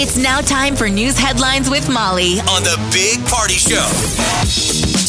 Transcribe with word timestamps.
It's 0.00 0.16
now 0.16 0.40
time 0.40 0.76
for 0.76 0.88
news 0.88 1.18
headlines 1.18 1.68
with 1.68 1.88
Molly. 1.90 2.38
on 2.38 2.62
the 2.62 2.78
Big 2.92 3.18
Party 3.26 3.54
Show. 3.54 3.84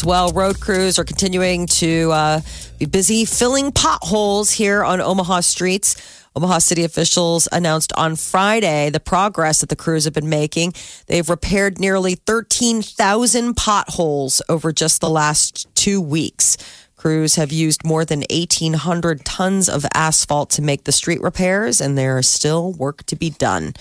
Well, 0.04 0.32
road 0.32 0.58
crews 0.58 0.98
are 0.98 1.04
continuing 1.04 1.68
to 1.68 2.10
uh, 2.10 2.40
be 2.76 2.86
busy 2.86 3.24
filling 3.24 3.70
potholes 3.70 4.50
here 4.50 4.82
on 4.82 5.00
Omaha 5.00 5.42
streets. 5.42 5.94
Omaha 6.34 6.58
city 6.58 6.82
officials 6.82 7.48
announced 7.52 7.92
on 7.96 8.16
Friday 8.16 8.90
the 8.90 8.98
progress 8.98 9.60
that 9.60 9.68
the 9.68 9.76
crews 9.76 10.06
have 10.06 10.12
been 10.12 10.28
making. 10.28 10.74
They've 11.06 11.30
repaired 11.30 11.78
nearly 11.78 12.16
13,000 12.16 13.54
potholes 13.54 14.42
over 14.48 14.72
just 14.72 15.00
the 15.00 15.08
last 15.08 15.72
two 15.76 16.00
weeks. 16.00 16.56
Crews 16.96 17.36
have 17.36 17.52
used 17.52 17.84
more 17.84 18.04
than 18.04 18.24
1,800 18.28 19.24
tons 19.24 19.68
of 19.68 19.86
asphalt 19.94 20.50
to 20.50 20.62
make 20.62 20.82
the 20.82 20.90
street 20.90 21.20
repairs, 21.20 21.80
and 21.80 21.96
there 21.96 22.18
is 22.18 22.26
still 22.26 22.72
work 22.72 23.04
to 23.04 23.14
be 23.14 23.30
done. 23.30 23.72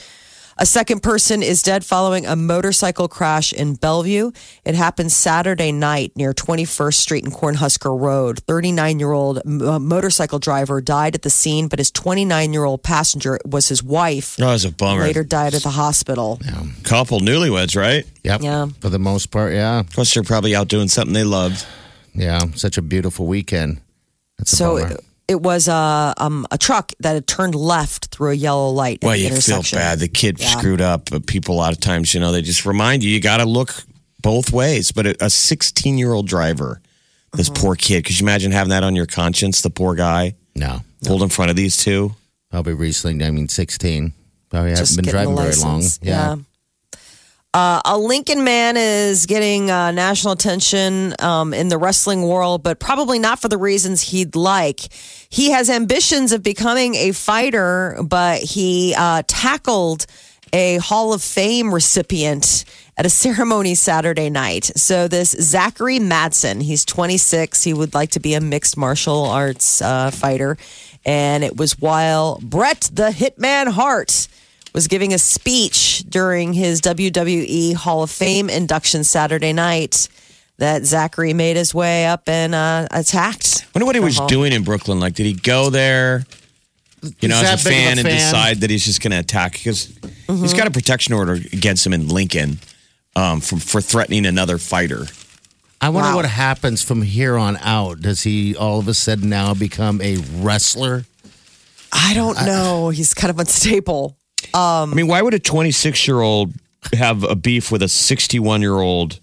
A 0.62 0.66
second 0.66 1.02
person 1.02 1.42
is 1.42 1.64
dead 1.64 1.86
following 1.86 2.26
a 2.26 2.36
motorcycle 2.36 3.08
crash 3.08 3.54
in 3.54 3.76
Bellevue. 3.76 4.32
It 4.66 4.76
happened 4.76 5.10
Saturday 5.10 5.72
night 5.72 6.12
near 6.18 6.34
21st 6.34 6.96
Street 6.96 7.24
and 7.24 7.32
Cornhusker 7.32 7.98
Road. 7.98 8.40
39 8.40 9.00
year 9.00 9.14
old 9.14 9.38
uh, 9.38 9.80
motorcycle 9.80 10.38
driver 10.38 10.82
died 10.82 11.16
at 11.16 11.22
the 11.22 11.30
scene, 11.30 11.70
but 11.70 11.80
his 11.80 11.92
29 11.92 12.52
year 12.52 12.66
old 12.66 12.84
passenger 12.84 13.40
was 13.46 13.70
his 13.70 13.82
wife. 13.82 14.36
Oh, 14.38 14.48
was 14.48 14.66
a 14.66 14.72
bummer. 14.72 15.04
Later 15.04 15.24
died 15.24 15.54
at 15.54 15.64
the 15.64 15.70
hospital. 15.70 16.42
Couple 16.84 17.22
newlyweds, 17.22 17.78
right? 17.78 18.06
Yep. 18.26 18.42
Yeah. 18.42 18.68
For 18.82 18.90
the 18.90 19.00
most 19.00 19.32
part, 19.32 19.54
yeah. 19.54 19.84
Plus, 19.90 20.14
they're 20.14 20.24
probably 20.24 20.58
out 20.58 20.68
doing 20.68 20.90
something 20.90 21.14
they 21.14 21.24
loved. 21.24 21.66
Yeah. 22.14 22.40
Such 22.56 22.78
a 22.78 22.82
beautiful 22.82 23.28
weekend. 23.28 23.80
That's 24.38 24.52
a 24.52 24.58
So 24.58 24.78
bummer. 24.78 24.98
It, 25.30 25.34
it 25.34 25.42
was 25.42 25.68
a, 25.68 26.14
um, 26.18 26.46
a 26.52 26.58
truck 26.58 26.92
that 27.00 27.14
had 27.14 27.28
turned 27.28 27.56
left 27.56 28.08
through 28.08 28.32
a 28.32 28.36
yellow 28.36 28.70
light 28.70 29.00
at 29.04 29.08
Well, 29.08 29.14
the 29.18 29.20
you 29.24 29.36
feel 29.42 29.62
bad. 29.72 30.00
The 30.00 30.08
kid 30.08 30.40
Yeah. 30.40 30.48
screwed 30.58 30.82
up. 30.82 31.10
But 31.10 31.28
people, 31.28 31.56
a 31.56 31.58
lot 31.58 31.72
of 31.74 31.80
times, 31.80 32.14
you 32.14 32.20
know, 32.20 32.32
they 32.32 32.42
just 32.42 32.66
remind 32.66 33.04
you, 33.04 33.10
you 33.12 33.20
got 33.20 33.38
to 33.38 33.46
look 33.46 33.84
both 34.22 34.52
ways. 34.52 34.92
But 34.92 35.22
a 35.22 35.30
16 35.30 35.98
year 35.98 36.12
old 36.14 36.28
driver, 36.28 36.82
this 37.34 37.50
Mm-hmm. 37.50 37.62
poor 37.64 37.76
kid, 37.76 38.06
could 38.06 38.20
you 38.20 38.26
imagine 38.26 38.52
having 38.52 38.70
that 38.72 38.84
on 38.84 38.96
your 38.96 39.06
conscience? 39.06 39.62
The 39.62 39.70
poor 39.70 39.96
guy 39.96 40.36
no. 40.56 40.82
pulled 41.06 41.22
in 41.24 41.30
front 41.30 41.52
of 41.52 41.56
these 41.58 41.78
two. 41.78 42.16
Probably 42.52 42.74
recently, 42.74 43.24
I 43.26 43.30
mean, 43.32 43.48
16. 43.48 44.14
Probably 44.50 44.72
Just 44.72 44.96
haven't 44.96 45.06
been 45.06 45.12
driving 45.12 45.36
very 45.36 45.54
long. 45.56 45.76
license. 45.76 46.00
Yeah. 46.02 46.38
Uh, 47.52 47.82
a 47.84 47.98
Lincoln 47.98 48.44
man 48.44 48.78
is 48.78 49.26
getting 49.26 49.72
uh, 49.72 49.90
national 49.90 50.34
attention 50.34 51.16
um, 51.18 51.52
in 51.52 51.68
the 51.70 51.80
wrestling 51.80 52.22
world, 52.22 52.62
but 52.62 52.80
probably 52.80 53.18
not 53.18 53.40
for 53.40 53.48
the 53.48 53.58
reasons 53.58 54.02
he'd 54.04 54.36
like. 54.36 54.82
He 55.30 55.50
has 55.50 55.68
ambitions 55.68 56.32
of 56.32 56.44
becoming 56.44 56.94
a 56.94 57.12
fighter, 57.12 57.98
but 58.04 58.42
he 58.42 58.94
uh, 58.96 59.24
tackled 59.26 60.06
a 60.54 60.78
Hall 60.78 61.12
of 61.12 61.24
Fame 61.24 61.74
recipient 61.74 62.66
at 62.98 63.08
a 63.08 63.10
ceremony 63.26 63.74
Saturday 63.74 64.30
night. 64.30 64.66
So 64.76 65.08
this 65.08 65.32
Zachary 65.32 65.98
Madsen, 65.98 66.62
he's 66.62 66.86
26. 66.86 67.64
He 67.64 67.74
would 67.74 67.96
like 67.96 68.12
to 68.12 68.20
be 68.20 68.36
a 68.36 68.42
mixed 68.42 68.78
martial 68.78 69.26
arts 69.26 69.82
uh, 69.82 70.12
fighter, 70.12 70.56
and 71.04 71.44
it 71.44 71.58
was 71.58 71.80
while 71.80 72.40
Brett 72.44 72.92
the 72.94 73.10
Hitman 73.10 73.72
Hart 73.72 74.28
was 74.74 74.88
giving 74.88 75.14
a 75.14 75.18
speech 75.20 76.04
during 76.10 76.54
his 76.54 76.82
WWE 76.82 77.74
Hall 77.76 78.04
of 78.04 78.12
Fame 78.12 78.50
induction 78.50 79.04
Saturday 79.04 79.54
night 79.54 80.08
that 80.58 80.84
Zachary 80.86 81.34
made 81.34 81.56
his 81.58 81.74
way 81.74 82.06
up 82.06 82.28
and 82.28 82.54
uh, 82.54 82.88
attacked. 82.92 83.66
wonder 83.74 83.86
what 83.86 83.96
he 83.96 84.02
was 84.02 84.18
Hall. 84.18 84.28
doing 84.28 84.52
in 84.54 84.64
Brooklyn. 84.64 85.00
Like, 85.00 85.14
did 85.16 85.26
he 85.26 85.34
go 85.34 85.70
there, 85.70 86.26
you 87.22 87.30
know, 87.30 87.40
as 87.42 87.42
a 87.42 87.64
that 87.64 87.64
big 87.64 87.74
of 87.74 87.80
a 87.80 87.86
fan 87.86 88.00
and 88.00 88.08
decide 88.08 88.58
that 88.62 88.70
he's 88.70 88.84
just 88.86 89.02
going 89.02 89.12
to 89.12 89.20
attack? 89.20 89.54
Because 89.54 89.88
Mm-hmm. 90.30 90.42
he's 90.44 90.54
got 90.54 90.68
a 90.68 90.72
protection 90.72 91.16
order 91.16 91.34
against 91.34 91.84
him 91.88 91.92
in 91.92 92.08
Lincoln 92.08 92.60
um, 93.16 93.42
for, 93.42 93.58
for 93.58 93.82
threatening 93.82 94.28
another 94.28 94.60
fighter. 94.60 95.06
I 95.82 95.90
wonder 95.90 96.12
Wow. 96.12 96.18
what 96.18 96.26
happens 96.26 96.84
from 96.84 97.02
here 97.02 97.36
on 97.36 97.58
out. 97.62 98.02
Does 98.02 98.22
he 98.22 98.56
all 98.56 98.78
of 98.80 98.88
a 98.88 98.94
sudden 98.94 99.28
now 99.30 99.56
become 99.56 100.00
a 100.02 100.18
wrestler? 100.36 101.06
I 101.92 102.14
don't 102.14 102.36
know. 102.46 102.90
He's 102.90 103.16
kind 103.16 103.32
of 103.32 103.40
unstable. 103.40 104.18
I 104.54 104.86
mean, 104.86 105.08
why 105.08 105.22
would 105.22 105.34
a 105.34 105.40
26 105.40 106.08
year 106.08 106.22
old 106.22 106.54
have 106.94 107.24
a 107.24 107.36
beef 107.36 107.72
with 107.72 107.82
a 107.84 107.88
61 107.90 108.62
year 108.62 108.76
old 108.80 109.20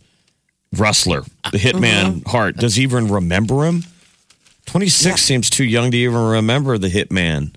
wrestler, 0.73 1.23
the 1.53 1.59
Hitman 1.59 2.05
Mm-hmm. 2.21 2.29
Hart? 2.31 2.57
Does 2.57 2.77
he 2.77 2.83
even 2.83 3.09
remember 3.09 3.65
him? 3.65 3.85
26 4.67 5.21
seems 5.23 5.49
too 5.51 5.65
young 5.65 5.91
to 5.93 5.97
even 5.97 6.21
remember 6.21 6.77
the 6.79 6.89
Hitman. 6.89 7.55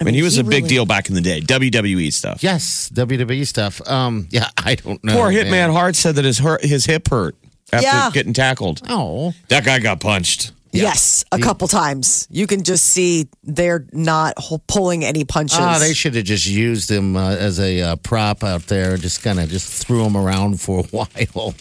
I 0.00 0.04
mean, 0.04 0.14
he 0.14 0.22
was 0.22 0.34
he 0.34 0.40
a 0.40 0.44
big 0.44 0.64
really- 0.64 0.68
deal 0.68 0.86
back 0.86 1.08
in 1.08 1.14
the 1.14 1.20
day, 1.20 1.40
WWE 1.40 2.12
stuff. 2.12 2.42
Yes, 2.42 2.88
WWE 2.94 3.46
stuff. 3.46 3.80
Um, 3.88 4.28
yeah, 4.30 4.48
I 4.58 4.76
don't 4.76 5.02
know. 5.02 5.14
Poor 5.14 5.30
man. 5.32 5.46
Hitman 5.46 5.72
Hart 5.72 5.96
said 5.96 6.14
that 6.16 6.24
his 6.24 6.38
hurt, 6.38 6.62
his 6.64 6.84
hip 6.86 7.08
hurt 7.08 7.36
after 7.72 7.86
Yeah. 7.86 8.10
getting 8.12 8.32
tackled. 8.32 8.80
Oh, 8.88 9.32
That 9.48 9.64
guy 9.64 9.78
got 9.80 10.00
punched. 10.00 10.52
Yes, 10.72 11.24
a 11.32 11.38
couple 11.38 11.66
times. 11.68 12.26
You 12.30 12.46
can 12.46 12.62
just 12.62 12.84
see 12.84 13.28
they're 13.42 13.86
not 13.92 14.34
ho- 14.38 14.62
pulling 14.66 15.04
any 15.04 15.24
punches. 15.24 15.58
ah, 15.60 15.78
they 15.78 15.94
should 15.94 16.14
have 16.14 16.24
just 16.24 16.46
used 16.46 16.90
him 16.90 17.16
uh, 17.16 17.30
as 17.30 17.58
a 17.58 17.80
uh, 17.82 17.96
prop 17.96 18.44
out 18.44 18.62
there. 18.66 18.96
Just 18.96 19.22
kind 19.22 19.40
of 19.40 19.48
just 19.48 19.86
threw 19.86 20.04
him 20.04 20.16
around 20.16 20.60
for 20.60 20.80
a 20.80 20.82
while. 20.90 21.54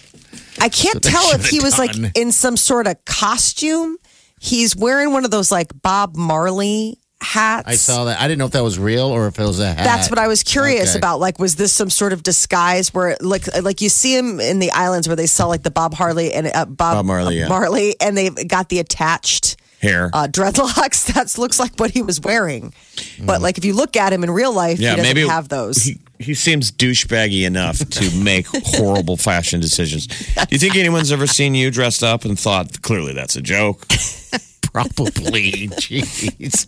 I 0.59 0.69
can't 0.69 1.01
they 1.01 1.09
tell 1.09 1.33
if 1.35 1.45
he 1.47 1.59
was 1.59 1.75
done. 1.75 1.87
like 2.03 2.17
in 2.17 2.31
some 2.31 2.57
sort 2.57 2.87
of 2.87 3.03
costume. 3.05 3.97
He's 4.39 4.75
wearing 4.75 5.13
one 5.13 5.25
of 5.25 5.31
those 5.31 5.51
like 5.51 5.71
Bob 5.81 6.15
Marley 6.15 6.99
hats. 7.21 7.67
I 7.67 7.75
saw 7.75 8.05
that. 8.05 8.19
I 8.19 8.27
didn't 8.27 8.39
know 8.39 8.45
if 8.45 8.51
that 8.51 8.63
was 8.63 8.77
real 8.77 9.05
or 9.07 9.27
if 9.27 9.39
it 9.39 9.43
was 9.45 9.59
a 9.59 9.67
hat. 9.73 9.83
That's 9.83 10.09
what 10.09 10.19
I 10.19 10.27
was 10.27 10.43
curious 10.43 10.91
Okay. 10.91 10.99
about. 10.99 11.19
Like, 11.19 11.39
was 11.39 11.55
this 11.55 11.73
some 11.73 11.89
sort 11.89 12.13
of 12.13 12.23
disguise 12.23 12.93
where, 12.93 13.17
like, 13.21 13.47
like 13.63 13.81
you 13.81 13.89
see 13.89 14.15
him 14.15 14.39
in 14.39 14.59
the 14.59 14.71
islands 14.71 15.07
where 15.07 15.15
they 15.15 15.25
sell 15.27 15.47
like 15.47 15.63
the 15.63 15.71
Bob 15.71 15.93
Harley 15.93 16.33
and 16.33 16.47
uh, 16.47 16.65
Bob, 16.65 16.77
Bob 16.77 17.05
Marley, 17.05 17.37
uh, 17.37 17.45
yeah. 17.45 17.47
Marley, 17.49 17.95
and 17.99 18.17
they've 18.17 18.47
got 18.47 18.69
the 18.69 18.79
attached 18.79 19.57
Hair. 19.81 20.09
uh, 20.13 20.27
dreadlocks. 20.27 21.11
That 21.17 21.35
looks 21.39 21.59
like 21.59 21.75
what 21.79 21.91
he 21.91 22.01
was 22.03 22.21
wearing. 22.21 22.73
But 23.23 23.41
like, 23.41 23.57
if 23.57 23.65
you 23.65 23.73
look 23.73 23.95
at 23.97 24.13
him 24.13 24.23
in 24.23 24.29
real 24.31 24.53
life, 24.53 24.79
yeah, 24.79 24.91
he 24.91 24.95
doesn't 24.97 25.15
maybe 25.15 25.27
have 25.27 25.49
those. 25.49 25.77
He, 25.83 25.99
he 26.19 26.33
seems 26.35 26.71
douchebaggy 26.71 27.45
enough 27.45 27.77
to 27.79 28.11
make 28.23 28.45
horrible 28.51 29.17
fashion 29.17 29.59
decisions. 29.59 30.07
Do 30.07 30.45
you 30.51 30.57
think 30.59 30.75
anyone's 30.75 31.11
ever 31.11 31.25
seen 31.27 31.55
you 31.55 31.69
dressed 31.71 32.03
up 32.03 32.25
and 32.25 32.39
thought, 32.39 32.81
clearly 32.83 33.13
that's 33.13 33.35
a 33.35 33.41
joke? 33.41 33.85
probably. 34.71 35.67
Jeez. 35.69 36.67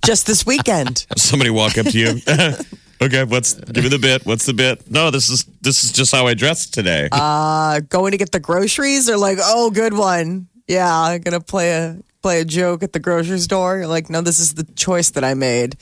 Just 0.04 0.26
this 0.26 0.46
weekend. 0.46 1.06
Somebody 1.16 1.50
walk 1.50 1.78
up 1.78 1.86
to 1.86 1.98
you. 1.98 2.20
okay, 3.02 3.24
what's 3.24 3.54
give 3.54 3.84
me 3.84 3.90
the 3.90 3.98
bit? 3.98 4.26
What's 4.26 4.46
the 4.46 4.54
bit? 4.54 4.90
No, 4.90 5.10
this 5.10 5.28
is 5.28 5.44
this 5.60 5.84
is 5.84 5.92
just 5.92 6.12
how 6.12 6.26
I 6.26 6.34
dressed 6.34 6.74
today. 6.74 7.08
uh, 7.12 7.80
going 7.80 8.12
to 8.12 8.18
get 8.18 8.32
the 8.32 8.40
groceries. 8.40 9.06
They're 9.06 9.16
like, 9.16 9.38
oh, 9.40 9.70
good 9.70 9.94
one. 9.94 10.48
Yeah, 10.66 10.92
I'm 10.92 11.20
gonna 11.22 11.40
play 11.40 11.72
a 11.72 11.98
play 12.22 12.40
a 12.40 12.44
joke 12.44 12.82
at 12.82 12.92
the 12.92 13.00
grocery 13.00 13.38
store. 13.38 13.78
You're 13.78 13.86
like, 13.86 14.10
no, 14.10 14.20
this 14.20 14.38
is 14.38 14.54
the 14.54 14.64
choice 14.64 15.10
that 15.10 15.24
I 15.24 15.34
made. 15.34 15.76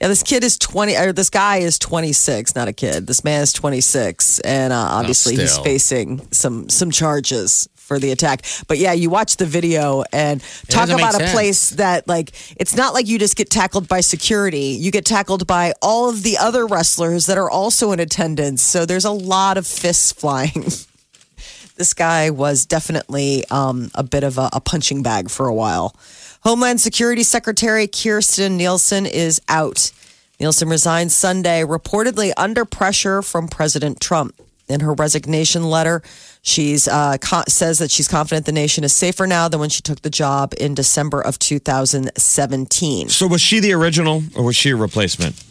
Yeah, 0.00 0.08
this 0.08 0.24
kid 0.24 0.42
is 0.42 0.58
20, 0.58 0.96
or 0.96 1.12
this 1.12 1.30
guy 1.30 1.58
is 1.58 1.78
26, 1.78 2.56
not 2.56 2.66
a 2.66 2.72
kid. 2.72 3.06
This 3.06 3.22
man 3.22 3.40
is 3.40 3.52
26, 3.52 4.40
and 4.40 4.72
uh, 4.72 4.76
obviously 4.76 5.36
he's 5.36 5.56
facing 5.58 6.26
some 6.32 6.68
some 6.68 6.90
charges 6.90 7.68
for 7.82 7.98
the 7.98 8.10
attack. 8.10 8.42
But 8.68 8.78
yeah, 8.78 8.92
you 8.92 9.10
watch 9.10 9.36
the 9.36 9.46
video 9.46 10.04
and 10.12 10.42
talk 10.68 10.88
about 10.88 11.14
a 11.14 11.18
sense. 11.18 11.32
place 11.32 11.70
that 11.70 12.08
like 12.08 12.32
it's 12.56 12.76
not 12.76 12.94
like 12.94 13.06
you 13.06 13.18
just 13.18 13.36
get 13.36 13.50
tackled 13.50 13.88
by 13.88 14.00
security. 14.00 14.76
You 14.80 14.90
get 14.90 15.04
tackled 15.04 15.46
by 15.46 15.74
all 15.82 16.08
of 16.08 16.22
the 16.22 16.38
other 16.38 16.66
wrestlers 16.66 17.26
that 17.26 17.38
are 17.38 17.50
also 17.50 17.92
in 17.92 18.00
attendance. 18.00 18.62
So 18.62 18.86
there's 18.86 19.04
a 19.04 19.10
lot 19.10 19.58
of 19.58 19.66
fists 19.66 20.12
flying. 20.20 20.64
this 21.76 21.94
guy 21.94 22.30
was 22.30 22.66
definitely 22.66 23.44
um, 23.50 23.90
a 23.94 24.02
bit 24.02 24.24
of 24.24 24.38
a, 24.38 24.48
a 24.52 24.60
punching 24.60 25.02
bag 25.02 25.30
for 25.30 25.46
a 25.46 25.54
while. 25.54 25.94
Homeland 26.42 26.80
Security 26.80 27.22
Secretary 27.22 27.86
Kirstjen 27.86 28.52
Nielsen 28.52 29.06
is 29.06 29.40
out. 29.48 29.92
Nielsen 30.40 30.68
resigned 30.68 31.12
Sunday, 31.12 31.62
reportedly 31.62 32.32
under 32.36 32.64
pressure 32.64 33.22
from 33.22 33.46
President 33.46 34.00
Trump. 34.00 34.34
In 34.68 34.80
her 34.80 34.94
resignation 34.94 35.64
letter, 35.64 36.02
she's 36.42 36.86
uh, 36.88 37.16
co- 37.18 37.44
says 37.48 37.78
that 37.78 37.90
she's 37.90 38.08
confident 38.08 38.46
the 38.46 38.52
nation 38.52 38.84
is 38.84 38.94
safer 38.94 39.26
now 39.26 39.48
than 39.48 39.60
when 39.60 39.70
she 39.70 39.80
took 39.82 40.02
the 40.02 40.10
job 40.10 40.52
in 40.58 40.74
December 40.74 41.20
of 41.20 41.38
2017. 41.38 43.08
so 43.08 43.26
was 43.26 43.40
she 43.40 43.60
the 43.60 43.72
original 43.72 44.22
or 44.36 44.44
was 44.44 44.56
she 44.56 44.70
a 44.70 44.76
replacement? 44.76 45.42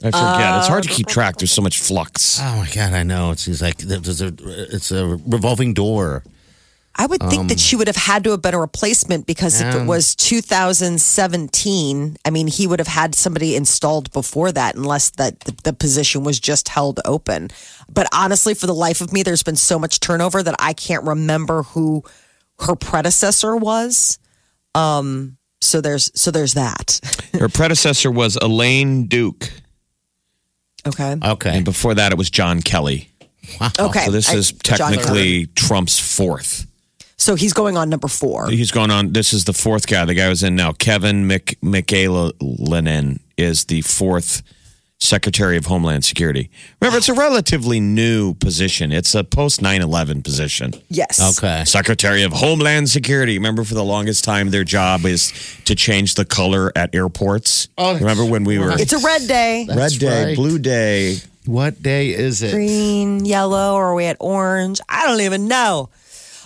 I 0.00 0.12
forget. 0.12 0.58
it's 0.58 0.68
hard 0.68 0.84
to 0.84 0.88
keep 0.88 1.08
track. 1.08 1.38
There's 1.38 1.50
so 1.50 1.62
much 1.62 1.80
flux. 1.80 2.38
Oh 2.40 2.56
my 2.58 2.68
god, 2.72 2.92
I 2.92 3.02
know. 3.02 3.32
It's 3.32 3.46
he's 3.46 3.60
like 3.60 3.78
there's 3.78 4.20
a 4.22 4.32
it's 4.72 4.92
a 4.92 5.06
revolving 5.26 5.74
door. 5.74 6.22
I 7.00 7.06
would 7.06 7.22
think 7.30 7.48
that 7.48 7.60
she 7.60 7.76
would 7.76 7.86
have 7.86 7.94
had 7.96 8.24
to 8.24 8.30
have 8.32 8.42
been 8.42 8.54
a 8.54 8.60
replacement 8.60 9.24
because 9.26 9.60
if 9.60 9.72
it 9.72 9.86
was 9.86 10.16
2017, 10.16 12.16
I 12.24 12.30
mean, 12.30 12.48
he 12.48 12.66
would 12.66 12.80
have 12.80 12.88
had 12.88 13.14
somebody 13.14 13.54
installed 13.54 14.12
before 14.12 14.50
that, 14.52 14.74
unless 14.74 15.10
that 15.10 15.38
the, 15.40 15.52
the 15.62 15.72
position 15.72 16.24
was 16.24 16.40
just 16.40 16.68
held 16.68 16.98
open. 17.04 17.50
But 17.88 18.08
honestly, 18.12 18.54
for 18.54 18.66
the 18.66 18.74
life 18.74 19.00
of 19.00 19.12
me, 19.12 19.22
there's 19.22 19.44
been 19.44 19.56
so 19.56 19.78
much 19.78 20.00
turnover 20.00 20.42
that 20.42 20.56
I 20.58 20.72
can't 20.72 21.04
remember 21.04 21.62
who 21.62 22.02
her 22.60 22.74
predecessor 22.74 23.56
was. 23.56 24.18
Um, 24.74 25.36
so 25.60 25.80
there's 25.80 26.10
so 26.20 26.30
there's 26.30 26.54
that. 26.54 27.00
Her 27.38 27.48
predecessor 27.48 28.10
was 28.10 28.36
Elaine 28.36 29.06
Duke, 29.06 29.50
Okay. 30.86 31.16
Okay. 31.22 31.56
and 31.56 31.64
before 31.64 31.94
that, 31.94 32.12
it 32.12 32.18
was 32.18 32.30
John 32.30 32.62
Kelly. 32.62 33.10
Wow. 33.60 33.70
Okay. 33.78 34.04
So 34.04 34.10
this 34.12 34.30
I- 34.30 34.36
is 34.36 34.52
John 34.52 34.92
technically 34.92 35.46
Trump's 35.46 35.98
fourth. 35.98 36.66
So 37.28 37.34
he's 37.34 37.52
going 37.52 37.76
on 37.76 37.90
number 37.90 38.08
four. 38.08 38.48
He's 38.48 38.70
going 38.70 38.90
on. 38.90 39.12
This 39.12 39.34
is 39.34 39.44
the 39.44 39.52
fourth 39.52 39.86
guy. 39.86 40.06
The 40.06 40.14
guy 40.14 40.28
who's 40.28 40.42
in 40.42 40.56
now. 40.56 40.72
Kevin 40.72 41.26
Mc, 41.26 41.58
Lennon 42.40 43.20
is 43.36 43.66
the 43.66 43.82
fourth 43.82 44.42
Secretary 44.98 45.58
of 45.58 45.66
Homeland 45.66 46.06
Security. 46.06 46.48
Remember, 46.80 46.96
it's 46.96 47.10
a 47.10 47.12
relatively 47.12 47.80
new 47.80 48.32
position. 48.32 48.92
It's 48.92 49.14
a 49.14 49.24
post 49.24 49.60
9 49.60 49.82
11 49.82 50.22
position. 50.22 50.72
Yes. 50.88 51.38
Okay. 51.38 51.64
Secretary 51.66 52.22
of 52.22 52.32
Homeland 52.32 52.88
Security. 52.88 53.36
Remember, 53.36 53.62
for 53.62 53.74
the 53.74 53.84
longest 53.84 54.24
time, 54.24 54.48
their 54.48 54.64
job 54.64 55.04
is 55.04 55.30
to 55.66 55.74
change 55.74 56.14
the 56.14 56.24
color 56.24 56.72
at 56.74 56.94
airports. 56.94 57.68
Oh, 57.76 57.92
Remember 57.98 58.24
when 58.24 58.44
we 58.44 58.58
were 58.58 58.70
It's 58.72 58.94
a 58.94 59.00
red 59.00 59.28
day. 59.28 59.66
red 59.68 59.92
day, 59.92 60.24
right. 60.28 60.34
blue 60.34 60.58
day? 60.58 61.18
What 61.44 61.82
day 61.82 62.08
is 62.08 62.42
it? 62.42 62.52
green, 62.54 63.26
yellow, 63.26 63.74
or 63.74 63.88
are 63.88 63.94
we 63.94 64.06
at 64.06 64.16
orange? 64.18 64.80
I 64.88 65.06
don't 65.06 65.20
even 65.20 65.46
know. 65.46 65.90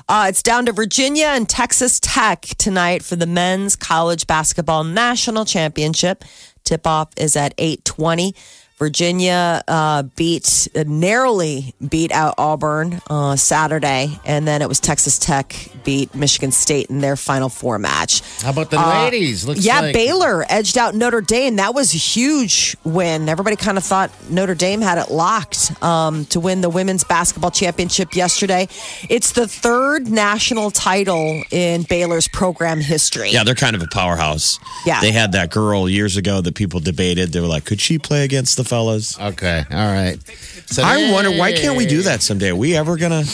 Uh, 0.09 0.27
it's 0.29 0.43
down 0.43 0.67
to 0.67 0.73
Virginia 0.73 1.27
and 1.27 1.49
Texas 1.49 2.01
Tech 2.01 2.43
tonight 2.59 3.03
for 3.03 3.17
the 3.17 3.27
men's 3.27 3.77
college 3.77 4.27
basketball 4.27 4.85
national 4.85 5.45
championship. 5.45 6.25
Tip 6.65 6.87
off 6.87 7.11
is 7.17 7.37
at 7.37 7.55
eight 7.59 7.85
twenty. 7.85 8.35
Virginia 8.79 9.63
uh, 9.69 10.03
beat 10.17 10.67
uh, 10.75 10.83
narrowly 10.87 11.73
beat 11.89 12.11
out 12.11 12.35
Auburn 12.37 13.01
uh, 13.09 13.37
Saturday, 13.37 14.19
and 14.25 14.47
then 14.47 14.61
it 14.61 14.69
was 14.69 14.81
Texas 14.81 15.21
Tech 15.21 15.69
beat 15.85 16.15
Michigan 16.15 16.51
State 16.53 16.87
in 16.91 17.01
their 17.01 17.17
Final 17.17 17.49
Four 17.49 17.79
match. 17.79 18.23
How 18.43 18.51
about 18.51 18.71
the 18.71 18.79
ladies? 18.79 19.45
Looks 19.45 19.61
Uh, 19.61 19.63
Yeah, 19.65 19.81
like 19.81 19.95
Baylor 19.95 20.45
edged 20.49 20.79
out 20.79 20.95
Notre 20.95 21.21
Dame. 21.21 21.57
That 21.57 21.75
was 21.75 21.95
a 21.95 21.99
huge 21.99 22.77
win. 22.85 23.29
Everybody 23.29 23.57
kind 23.57 23.79
of 23.79 23.85
thought 23.85 24.11
Notre 24.31 24.55
Dame 24.55 24.81
had 24.81 24.99
it 24.99 25.11
locked 25.11 25.73
um, 25.83 26.25
to 26.27 26.41
win 26.41 26.61
the 26.61 26.71
women's 26.71 27.05
basketball 27.05 27.51
championship 27.51 28.15
yesterday. 28.15 28.69
It's 29.09 29.33
the 29.33 29.47
third 29.49 30.09
national 30.09 30.71
title 30.71 31.43
in 31.51 31.83
Baylor's 31.83 32.29
program 32.29 32.81
history. 32.81 33.31
Yeah, 33.31 33.45
they're 33.45 33.55
kind 33.55 33.77
of 33.77 33.83
a 33.83 33.89
powerhouse. 33.89 34.59
Yeah. 34.87 35.01
They 35.01 35.13
had 35.13 35.33
that 35.33 35.51
girl 35.51 35.89
years 35.89 36.17
ago 36.17 36.41
that 36.41 36.55
people 36.55 36.81
debated. 36.81 37.33
They 37.33 37.41
were 37.41 37.47
like, 37.47 37.65
could 37.65 37.81
she 37.81 37.99
play 37.99 38.25
against 38.25 38.57
the 38.57 38.65
fellas? 38.65 39.19
Okay. 39.19 39.65
All 39.71 39.77
right. 39.77 40.19
So 40.67 40.83
I 40.83 41.13
wonder 41.13 41.31
why 41.31 41.53
can't 41.53 41.77
we 41.77 41.87
do 41.87 42.03
that 42.03 42.23
someday? 42.23 42.51
Are 42.51 42.57
we 42.57 42.77
ever 42.77 42.97
gonna 42.97 43.25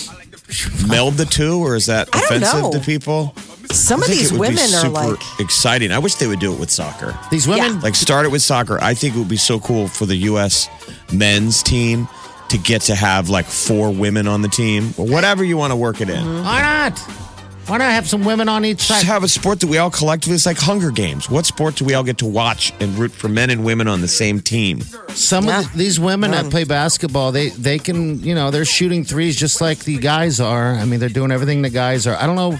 meld 0.87 1.15
the 1.15 1.25
two, 1.25 1.61
or 1.61 1.77
is 1.77 1.87
that 1.87 2.09
I 2.13 2.21
don't 2.21 2.25
offensive 2.25 2.63
know. 2.63 2.73
to 2.73 2.81
people? 2.81 3.35
Some 3.71 4.01
I 4.01 4.05
of 4.05 4.09
think 4.09 4.21
these 4.21 4.33
it 4.33 4.39
would 4.39 4.49
be 4.49 4.55
women 4.57 4.75
are 4.75 4.81
super 4.81 4.91
like, 5.13 5.41
exciting. 5.41 5.93
I 5.93 5.99
wish 5.99 6.15
they 6.15 6.27
would 6.27 6.41
do 6.41 6.53
it 6.55 6.59
with 6.59 6.71
soccer. 6.71 7.19
These 7.31 7.47
women. 7.47 7.75
Yeah. 7.75 7.81
Like 7.81 7.95
start 7.95 8.25
it 8.25 8.31
with 8.31 8.43
soccer. 8.43 8.79
I 8.83 8.95
think 8.95 9.15
it 9.15 9.19
would 9.19 9.29
be 9.29 9.37
so 9.37 9.61
cool 9.61 9.89
for 9.89 10.07
the 10.07 10.17
U.S. 10.17 10.69
men's 11.13 11.63
team 11.63 12.09
to 12.49 12.57
get 12.57 12.81
to 12.83 12.95
have 12.95 13.29
like 13.29 13.45
four 13.45 13.91
women 13.93 14.27
on 14.27 14.41
the 14.41 14.49
team, 14.49 14.95
or 14.97 15.07
whatever 15.07 15.45
you 15.45 15.59
want 15.59 15.71
to 15.73 15.77
work 15.77 16.01
it 16.01 16.09
in. 16.09 16.25
Why 16.25 16.63
not? 16.63 16.99
Why 17.69 17.77
not 17.77 17.85
I 17.89 17.93
have 17.93 18.09
some 18.09 18.25
women 18.25 18.49
on 18.49 18.65
each 18.65 18.81
side? 18.81 18.87
Just 18.95 19.01
side? 19.01 19.13
have 19.13 19.25
a 19.25 19.29
sport 19.29 19.61
that 19.61 19.67
we 19.67 19.77
all 19.77 19.91
collectively. 19.91 20.35
It's 20.37 20.47
like 20.47 20.57
Hunger 20.57 20.91
Games. 20.91 21.29
What 21.29 21.45
sport 21.45 21.75
do 21.77 21.85
we 21.85 21.93
all 21.93 22.03
get 22.03 22.17
to 22.19 22.27
watch 22.27 22.73
and 22.81 22.97
root 22.97 23.13
for 23.13 23.29
men 23.29 23.51
and 23.51 23.63
women 23.63 23.87
on 23.89 24.01
the 24.01 24.09
same 24.09 24.41
team? 24.41 24.81
Some 25.11 25.45
Yeah. 25.45 25.61
of 25.61 25.73
the, 25.73 25.79
these 25.79 26.01
women 26.01 26.31
that 26.31 26.49
play 26.51 26.65
basketball, 26.65 27.31
they 27.31 27.51
they 27.51 27.79
can, 27.79 28.23
you 28.23 28.35
know, 28.35 28.51
they're 28.51 28.65
shooting 28.65 29.05
threes 29.05 29.37
just 29.37 29.61
like 29.61 29.81
the 29.81 29.99
guys 29.99 30.41
are. 30.41 30.73
I 30.77 30.87
mean, 30.87 30.99
they're 30.99 31.11
doing 31.11 31.31
everything 31.31 31.61
the 31.61 31.69
guys 31.69 32.07
are. 32.07 32.17
I 32.17 32.25
don't 32.27 32.37
know. 32.37 32.59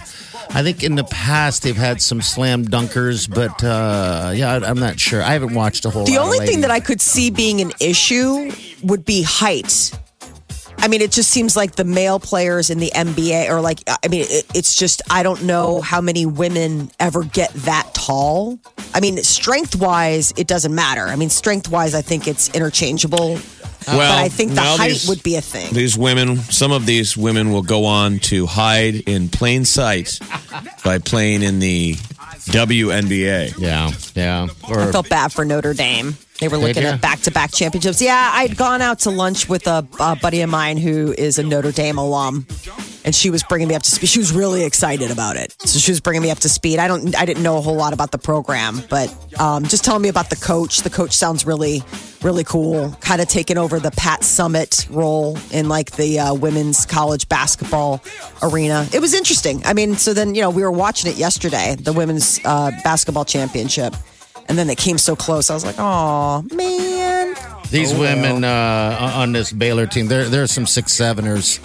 I 0.51 0.61
think 0.63 0.83
in 0.83 0.93
the 0.95 1.03
past 1.05 1.63
they've 1.63 1.75
had 1.75 2.01
some 2.03 2.21
slam 2.21 2.65
dunkers, 2.65 3.27
but 3.27 3.63
uh, 3.63 4.31
yeah, 4.35 4.53
I, 4.53 4.69
I'm 4.69 4.79
not 4.79 4.99
sure. 4.99 5.23
I 5.23 5.31
haven't 5.33 5.55
watched 5.55 5.85
a 5.85 5.89
whole. 5.89 6.05
the 6.05 6.17
lot 6.17 6.25
only 6.25 6.39
of 6.39 6.45
thing 6.45 6.61
that 6.61 6.71
I 6.71 6.79
could 6.79 7.01
see 7.01 7.29
being 7.31 7.61
an 7.61 7.71
issue 7.79 8.51
would 8.83 9.05
be 9.05 9.23
height. 9.23 9.91
I 10.81 10.87
mean, 10.87 11.01
it 11.01 11.11
just 11.11 11.29
seems 11.29 11.55
like 11.57 11.75
the 11.75 11.83
male 11.83 12.19
players 12.19 12.69
in 12.69 12.79
the 12.79 12.89
NBA 12.95 13.49
are 13.49 13.61
like, 13.61 13.79
I 13.87 14.07
mean, 14.07 14.21
it, 14.29 14.45
it's 14.55 14.75
just, 14.75 15.01
I 15.09 15.23
don't 15.23 15.43
know 15.43 15.81
how 15.81 15.99
many 16.01 16.25
women 16.25 16.89
ever 16.99 17.23
get 17.23 17.51
that 17.53 17.93
tall. 17.93 18.59
I 18.93 18.99
mean, 19.01 19.17
strength 19.23 19.75
wise, 19.75 20.33
it 20.37 20.47
doesn't 20.47 20.73
matter. 20.73 21.05
I 21.05 21.15
mean, 21.15 21.29
strength 21.29 21.69
wise, 21.69 21.93
I 21.93 22.01
think 22.01 22.27
it's 22.27 22.49
interchangeable. 22.55 23.39
Well, 23.87 23.97
but 23.97 24.23
I 24.23 24.29
think 24.29 24.51
the 24.51 24.55
now 24.61 24.77
height 24.77 24.89
these- 24.89 25.07
would 25.09 25.23
be 25.23 25.35
a 25.35 25.41
thing. 25.41 25.73
These 25.73 25.97
women, 25.97 26.37
some 26.37 26.71
of 26.71 26.85
these 26.85 27.15
women 27.17 27.51
will 27.51 27.61
go 27.63 27.85
on 27.85 28.19
to 28.19 28.45
hide 28.45 28.95
in 29.07 29.29
plain 29.29 29.65
sight 29.65 30.19
by 30.83 30.99
playing 30.99 31.41
in 31.43 31.59
the 31.59 31.95
WNBA. 32.51 33.53
Yeah, 33.57 33.91
yeah. 34.15 34.47
Or 34.69 34.79
I 34.81 34.91
felt 34.91 35.09
bad 35.09 35.31
for 35.31 35.45
Notre 35.45 35.73
Dame. 35.73 36.17
They 36.39 36.47
were 36.47 36.57
looking 36.57 36.83
at 36.83 37.01
back 37.01 37.19
to 37.21 37.31
back 37.31 37.51
championships. 37.51 38.01
Yeah, 38.01 38.31
I'd 38.33 38.55
gone 38.55 38.81
out 38.81 38.99
to 38.99 39.09
lunch 39.09 39.49
with 39.49 39.67
a, 39.67 39.85
a 39.99 40.15
buddy 40.15 40.41
of 40.41 40.49
mine 40.49 40.77
who 40.77 41.13
is 41.17 41.37
a 41.37 41.43
Notre 41.43 41.71
Dame 41.73 41.97
alum, 41.97 42.47
and 43.03 43.13
she 43.13 43.29
was 43.29 43.43
bringing 43.43 43.67
me 43.67 43.75
up 43.75 43.83
to 43.83 43.91
speed. 43.91 44.07
She 44.07 44.19
was 44.19 44.31
really 44.31 44.63
excited 44.63 45.11
about 45.11 45.35
it, 45.35 45.53
so 45.59 45.79
she 45.79 45.91
was 45.91 45.99
bringing 45.99 46.21
me 46.21 46.31
up 46.31 46.39
to 46.39 46.49
speed. 46.49 46.79
I 46.79 46.87
don't, 46.87 47.15
I 47.19 47.25
didn't 47.25 47.43
know 47.43 47.57
a 47.57 47.61
whole 47.61 47.75
lot 47.75 47.91
about 47.91 48.11
the 48.11 48.17
program, 48.17 48.81
but 48.89 49.13
um, 49.39 49.65
just 49.65 49.83
telling 49.83 50.01
me 50.01 50.09
about 50.09 50.29
the 50.29 50.37
coach. 50.37 50.79
The 50.79 50.89
coach 50.89 51.11
sounds 51.11 51.45
really, 51.45 51.83
really 52.21 52.45
cool. 52.45 52.91
Kind 53.01 53.21
of 53.21 53.27
taking 53.27 53.57
over 53.57 53.79
the 53.79 53.91
Pat 53.91 54.21
Summitt 54.21 54.87
role 54.89 55.37
in 55.51 55.67
like 55.67 55.91
the 55.91 56.19
uh, 56.19 56.33
women's 56.33 56.85
college 56.85 57.27
basketball 57.27 58.01
arena. 58.41 58.87
It 58.93 59.01
was 59.01 59.13
interesting. 59.13 59.61
I 59.65 59.73
mean, 59.73 59.95
so 59.95 60.13
then 60.13 60.35
you 60.35 60.41
know 60.41 60.49
we 60.49 60.61
were 60.61 60.71
watching 60.71 61.11
it 61.11 61.17
yesterday, 61.17 61.75
the 61.75 61.91
women's 61.91 62.39
uh, 62.45 62.71
basketball 62.85 63.25
championship. 63.25 63.93
And 64.49 64.57
then 64.57 64.67
they 64.67 64.75
came 64.75 64.97
so 64.97 65.15
close. 65.15 65.49
I 65.49 65.53
was 65.53 65.63
like, 65.63 65.75
oh, 65.77 66.43
man. 66.53 67.35
these 67.69 67.93
women 67.93 68.43
uh, 68.43 69.11
on 69.15 69.31
this 69.31 69.51
Baylor 69.53 69.85
team, 69.85 70.07
there 70.07 70.25
there 70.25 70.41
are 70.43 70.47
some 70.47 70.65
six 70.65 70.91
seveners 70.93 71.59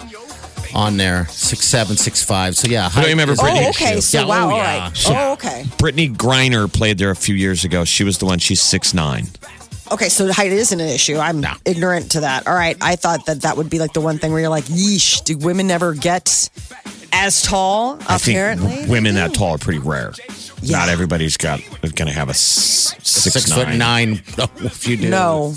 on 0.73 0.97
there, 0.97 1.25
six 1.27 1.61
seven, 1.65 1.97
six 1.97 2.23
five. 2.23 2.55
So 2.55 2.67
yeah, 2.67 2.89
don't 2.93 3.05
remember 3.05 3.33
Brittney 3.35 3.65
Oh, 3.65 3.69
okay. 3.69 3.99
So, 4.01 4.19
Yeah, 4.19 4.25
wow. 4.25 4.47
oh, 4.47 4.51
all 4.51 4.57
yeah. 4.57 4.79
right. 4.83 5.03
Oh, 5.07 5.33
okay. 5.33 5.63
Brittney 5.77 6.13
Griner 6.15 6.71
played 6.71 6.97
there 6.99 7.09
a 7.11 7.15
few 7.15 7.33
years 7.35 7.63
ago. 7.65 7.85
She 7.85 8.03
was 8.03 8.19
the 8.19 8.25
one. 8.25 8.37
She's 8.39 8.61
six 8.61 8.93
nine. 8.93 9.27
Okay. 9.91 10.09
So, 10.09 10.31
height 10.31 10.51
isn't 10.51 10.79
an 10.79 10.87
issue. 10.89 11.17
I'm 11.17 11.43
ignorant 11.65 12.11
to 12.11 12.19
that. 12.21 12.45
All 12.47 12.53
right. 12.55 12.77
I 12.81 12.95
thought 12.97 13.25
that 13.25 13.41
that 13.41 13.57
would 13.57 13.69
be 13.69 13.79
like 13.79 13.93
the 13.93 14.01
one 14.01 14.19
thing 14.19 14.31
where 14.31 14.41
you're 14.41 14.49
like, 14.49 14.65
yeesh, 14.65 15.23
do 15.23 15.37
women 15.39 15.71
ever 15.71 15.93
get 15.95 16.49
as 17.13 17.41
tall? 17.41 17.97
I 18.07 18.17
think 18.19 18.35
Apparently. 18.37 18.85
women 18.87 19.15
that 19.15 19.33
tall 19.33 19.55
are 19.55 19.57
pretty 19.57 19.79
rare. 19.79 20.13
Yeah. 20.69 20.79
Not 20.79 20.89
everybody's 20.89 21.37
got 21.37 21.61
going 21.81 22.07
to 22.07 22.11
have 22.13 22.27
a 22.27 22.31
s- 22.31 22.95
six, 23.03 23.33
six 23.33 23.51
foot 23.51 23.69
nine. 23.75 24.21
If 24.37 24.87
you 24.87 24.97
do, 24.97 25.09
No, 25.09 25.53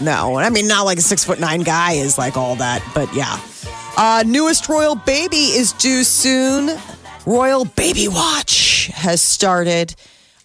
no. 0.00 0.36
I 0.36 0.50
mean, 0.50 0.66
not 0.68 0.84
like 0.84 0.98
a 0.98 1.02
six 1.02 1.24
foot 1.24 1.40
nine 1.40 1.60
guy 1.62 1.92
is 1.92 2.18
like 2.18 2.36
all 2.36 2.56
that, 2.56 2.82
but 2.94 3.12
yeah. 3.14 3.38
Uh, 3.96 4.22
newest 4.26 4.68
royal 4.68 4.94
baby 4.94 5.36
is 5.56 5.72
due 5.72 6.04
soon. 6.04 6.78
Royal 7.24 7.64
Baby 7.64 8.06
Watch 8.08 8.86
has 8.94 9.20
started. 9.20 9.94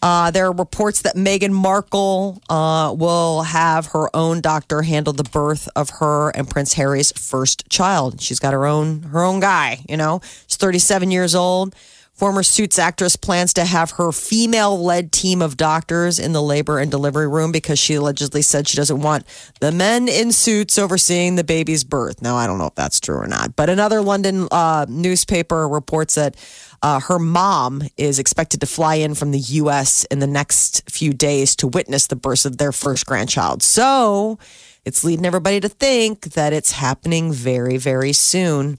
Uh, 0.03 0.31
there 0.31 0.47
are 0.47 0.51
reports 0.51 1.03
that 1.03 1.15
Meghan 1.15 1.51
Markle 1.51 2.41
uh, 2.49 2.91
will 2.97 3.43
have 3.43 3.85
her 3.87 4.09
own 4.15 4.41
doctor 4.41 4.81
handle 4.81 5.13
the 5.13 5.23
birth 5.25 5.69
of 5.75 5.89
her 5.99 6.29
and 6.31 6.49
Prince 6.49 6.73
Harry's 6.73 7.11
first 7.11 7.69
child. 7.69 8.19
She's 8.19 8.39
got 8.39 8.53
her 8.53 8.65
own 8.65 9.03
her 9.03 9.23
own 9.23 9.39
guy. 9.41 9.85
You 9.87 9.97
know, 9.97 10.21
she's 10.47 10.57
37 10.57 11.11
years 11.11 11.35
old. 11.35 11.75
Former 12.21 12.43
Suits 12.43 12.77
actress 12.77 13.15
plans 13.15 13.51
to 13.53 13.65
have 13.65 13.89
her 13.93 14.11
female 14.11 14.79
led 14.79 15.11
team 15.11 15.41
of 15.41 15.57
doctors 15.57 16.19
in 16.19 16.33
the 16.33 16.41
labor 16.43 16.77
and 16.77 16.91
delivery 16.91 17.27
room 17.27 17.51
because 17.51 17.79
she 17.79 17.95
allegedly 17.95 18.43
said 18.43 18.67
she 18.67 18.77
doesn't 18.77 19.01
want 19.01 19.25
the 19.59 19.71
men 19.71 20.07
in 20.07 20.31
suits 20.31 20.77
overseeing 20.77 21.35
the 21.35 21.43
baby's 21.43 21.83
birth. 21.83 22.21
Now, 22.21 22.35
I 22.35 22.45
don't 22.45 22.59
know 22.59 22.67
if 22.67 22.75
that's 22.75 22.99
true 22.99 23.15
or 23.15 23.25
not, 23.25 23.55
but 23.55 23.71
another 23.71 24.03
London 24.03 24.47
uh, 24.51 24.85
newspaper 24.87 25.67
reports 25.67 26.13
that 26.13 26.35
uh, 26.83 26.99
her 26.99 27.17
mom 27.17 27.81
is 27.97 28.19
expected 28.19 28.59
to 28.59 28.67
fly 28.67 28.93
in 28.93 29.15
from 29.15 29.31
the 29.31 29.39
U.S. 29.39 30.03
in 30.11 30.19
the 30.19 30.27
next 30.27 30.87
few 30.91 31.13
days 31.13 31.55
to 31.55 31.67
witness 31.67 32.05
the 32.05 32.15
birth 32.15 32.45
of 32.45 32.59
their 32.59 32.71
first 32.71 33.07
grandchild. 33.07 33.63
So 33.63 34.37
it's 34.85 35.03
leading 35.03 35.25
everybody 35.25 35.59
to 35.59 35.69
think 35.69 36.33
that 36.33 36.53
it's 36.53 36.73
happening 36.73 37.33
very, 37.33 37.77
very 37.77 38.13
soon. 38.13 38.77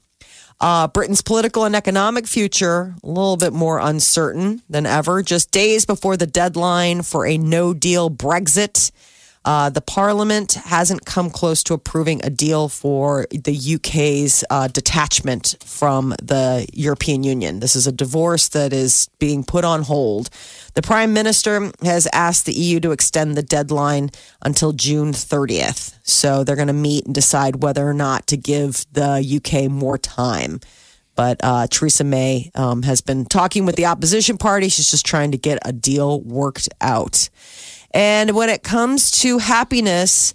Uh, 0.62 0.86
Britain's 0.86 1.22
political 1.22 1.64
and 1.64 1.74
economic 1.74 2.26
future, 2.28 2.94
a 3.02 3.06
little 3.06 3.36
bit 3.36 3.52
more 3.52 3.80
uncertain 3.80 4.62
than 4.70 4.86
ever. 4.86 5.20
Just 5.20 5.50
days 5.50 5.84
before 5.84 6.16
the 6.16 6.26
deadline 6.26 7.02
for 7.02 7.26
a 7.26 7.36
no 7.36 7.74
deal 7.74 8.08
Brexit, 8.08 8.92
Uh, 9.44 9.68
the 9.70 9.80
parliament 9.80 10.52
hasn't 10.52 11.04
come 11.04 11.28
close 11.28 11.64
to 11.64 11.74
approving 11.74 12.24
a 12.24 12.30
deal 12.30 12.68
for 12.68 13.26
the 13.32 13.74
UK's 13.74 14.44
uh, 14.50 14.68
detachment 14.68 15.56
from 15.64 16.14
the 16.22 16.64
European 16.72 17.24
Union. 17.24 17.58
This 17.58 17.74
is 17.74 17.88
a 17.88 17.92
divorce 17.92 18.46
that 18.50 18.72
is 18.72 19.08
being 19.18 19.42
put 19.42 19.64
on 19.64 19.82
hold. 19.82 20.30
The 20.74 20.82
prime 20.82 21.12
minister 21.12 21.70
has 21.82 22.08
asked 22.12 22.46
the 22.46 22.54
EU 22.54 22.80
to 22.80 22.92
extend 22.92 23.36
the 23.36 23.42
deadline 23.42 24.10
until 24.42 24.72
June 24.72 25.12
30th. 25.12 25.98
So 26.02 26.44
they're 26.44 26.56
going 26.56 26.68
to 26.68 26.72
meet 26.72 27.04
and 27.04 27.14
decide 27.14 27.62
whether 27.62 27.86
or 27.86 27.94
not 27.94 28.26
to 28.28 28.36
give 28.36 28.86
the 28.92 29.22
UK 29.36 29.70
more 29.70 29.98
time. 29.98 30.60
But 31.14 31.40
uh, 31.42 31.66
Theresa 31.66 32.04
May 32.04 32.50
um, 32.54 32.82
has 32.84 33.02
been 33.02 33.26
talking 33.26 33.66
with 33.66 33.76
the 33.76 33.86
opposition 33.86 34.38
party. 34.38 34.70
She's 34.70 34.90
just 34.90 35.04
trying 35.04 35.32
to 35.32 35.38
get 35.38 35.58
a 35.62 35.72
deal 35.72 36.22
worked 36.22 36.70
out. 36.80 37.28
And 37.90 38.30
when 38.30 38.48
it 38.48 38.62
comes 38.62 39.10
to 39.22 39.38
happiness, 39.38 40.32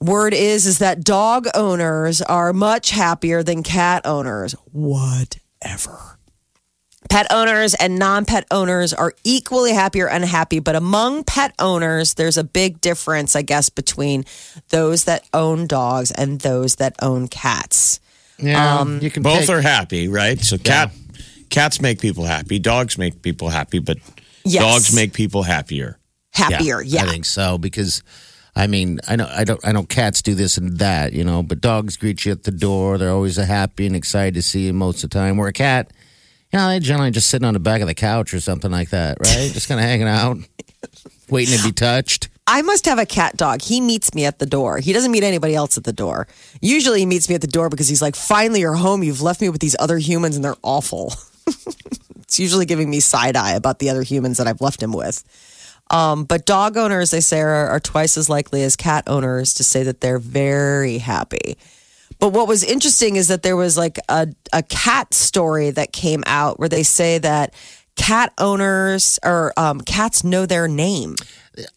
word 0.00 0.32
is 0.32 0.66
is 0.66 0.78
that 0.78 1.02
dog 1.02 1.48
owners 1.54 2.22
are 2.22 2.52
much 2.52 2.90
happier 2.90 3.42
than 3.42 3.64
cat 3.64 4.06
owners. 4.06 4.52
Whatever. 4.70 6.19
Pet 7.10 7.26
owners 7.32 7.74
and 7.74 7.98
non-pet 7.98 8.46
owners 8.52 8.94
are 8.94 9.12
equally 9.24 9.72
happy 9.72 10.00
or 10.00 10.06
unhappy, 10.06 10.60
but 10.60 10.76
among 10.76 11.24
pet 11.24 11.52
owners, 11.58 12.14
there's 12.14 12.36
a 12.38 12.44
big 12.44 12.80
difference, 12.80 13.34
I 13.34 13.42
guess, 13.42 13.68
between 13.68 14.24
those 14.68 15.04
that 15.04 15.24
own 15.34 15.66
dogs 15.66 16.12
and 16.12 16.38
those 16.40 16.76
that 16.76 16.94
own 17.02 17.26
cats. 17.26 17.98
Yeah, 18.38 18.78
Um, 18.78 19.00
you 19.02 19.10
can 19.10 19.24
Both 19.24 19.40
pick- 19.40 19.50
are 19.50 19.60
happy, 19.60 20.06
right? 20.06 20.40
So 20.40 20.56
cat 20.56 20.92
cats 21.50 21.80
make 21.80 22.00
people 22.00 22.24
happy. 22.24 22.60
Dogs 22.60 22.96
make 22.96 23.22
people 23.22 23.48
happy, 23.48 23.80
but 23.80 23.98
Yes. 24.44 24.62
dogs 24.62 24.94
make 24.94 25.12
people 25.12 25.42
happier. 25.42 25.98
Happier, 26.32 26.80
yeah. 26.80 27.02
I 27.02 27.08
think 27.08 27.24
so 27.24 27.58
because 27.58 28.02
I 28.54 28.68
mean, 28.68 29.00
I 29.08 29.16
know 29.16 29.28
I 29.30 29.42
don't 29.44 29.60
I 29.66 29.72
know 29.72 29.82
cats 29.82 30.22
do 30.22 30.34
this 30.36 30.56
and 30.56 30.78
that, 30.78 31.12
you 31.12 31.24
know, 31.24 31.42
but 31.42 31.60
dogs 31.60 31.96
greet 31.96 32.24
you 32.24 32.30
at 32.32 32.44
the 32.44 32.50
door. 32.52 32.98
They're 32.98 33.10
always 33.10 33.36
happy 33.36 33.84
and 33.86 33.96
excited 33.96 34.34
to 34.34 34.42
see 34.42 34.66
you 34.66 34.72
most 34.72 35.02
of 35.02 35.10
the 35.10 35.18
time. 35.18 35.36
Where 35.36 35.48
a 35.48 35.52
cat, 35.52 35.90
you 36.52 36.58
know, 36.58 36.68
they 36.68 36.80
generally 36.80 37.10
just 37.10 37.28
sitting 37.28 37.46
on 37.46 37.54
the 37.54 37.60
back 37.60 37.80
of 37.80 37.86
the 37.86 37.94
couch 37.94 38.34
or 38.34 38.40
something 38.40 38.70
like 38.70 38.90
that, 38.90 39.18
right? 39.20 39.52
just 39.52 39.68
kind 39.68 39.80
of 39.80 39.86
hanging 39.86 40.08
out, 40.08 40.38
waiting 41.30 41.56
to 41.56 41.64
be 41.64 41.72
touched. 41.72 42.28
I 42.46 42.62
must 42.62 42.86
have 42.86 42.98
a 42.98 43.06
cat 43.06 43.36
dog. 43.36 43.62
He 43.62 43.80
meets 43.80 44.12
me 44.12 44.24
at 44.24 44.40
the 44.40 44.46
door. 44.46 44.78
He 44.78 44.92
doesn't 44.92 45.12
meet 45.12 45.22
anybody 45.22 45.54
else 45.54 45.78
at 45.78 45.84
the 45.84 45.92
door. 45.92 46.26
Usually 46.60 46.98
he 46.98 47.06
meets 47.06 47.28
me 47.28 47.36
at 47.36 47.40
the 47.40 47.46
door 47.46 47.68
because 47.68 47.86
he's 47.86 48.02
like, 48.02 48.16
finally 48.16 48.60
you're 48.60 48.74
home. 48.74 49.04
You've 49.04 49.22
left 49.22 49.40
me 49.40 49.48
with 49.48 49.60
these 49.60 49.76
other 49.78 49.98
humans 49.98 50.34
and 50.34 50.44
they're 50.44 50.56
awful. 50.64 51.14
it's 52.16 52.40
usually 52.40 52.66
giving 52.66 52.90
me 52.90 52.98
side 52.98 53.36
eye 53.36 53.52
about 53.52 53.78
the 53.78 53.88
other 53.88 54.02
humans 54.02 54.38
that 54.38 54.48
I've 54.48 54.60
left 54.60 54.82
him 54.82 54.92
with. 54.92 55.22
Um, 55.90 56.24
but 56.24 56.46
dog 56.46 56.76
owners, 56.76 57.12
they 57.12 57.20
say, 57.20 57.40
are, 57.40 57.68
are 57.68 57.80
twice 57.80 58.16
as 58.16 58.28
likely 58.28 58.64
as 58.64 58.74
cat 58.74 59.04
owners 59.06 59.54
to 59.54 59.64
say 59.64 59.84
that 59.84 60.00
they're 60.00 60.18
very 60.18 60.98
happy. 60.98 61.56
But 62.20 62.32
what 62.32 62.46
was 62.46 62.62
interesting 62.62 63.16
is 63.16 63.28
that 63.28 63.42
there 63.42 63.56
was 63.56 63.76
like 63.78 63.98
a, 64.08 64.28
a 64.52 64.62
cat 64.62 65.14
story 65.14 65.70
that 65.70 65.92
came 65.92 66.22
out 66.26 66.58
where 66.58 66.68
they 66.68 66.82
say 66.82 67.18
that 67.18 67.54
cat 67.96 68.32
owners 68.38 69.18
or 69.24 69.52
um, 69.56 69.80
cats 69.80 70.22
know 70.22 70.46
their 70.46 70.68
name. 70.68 71.16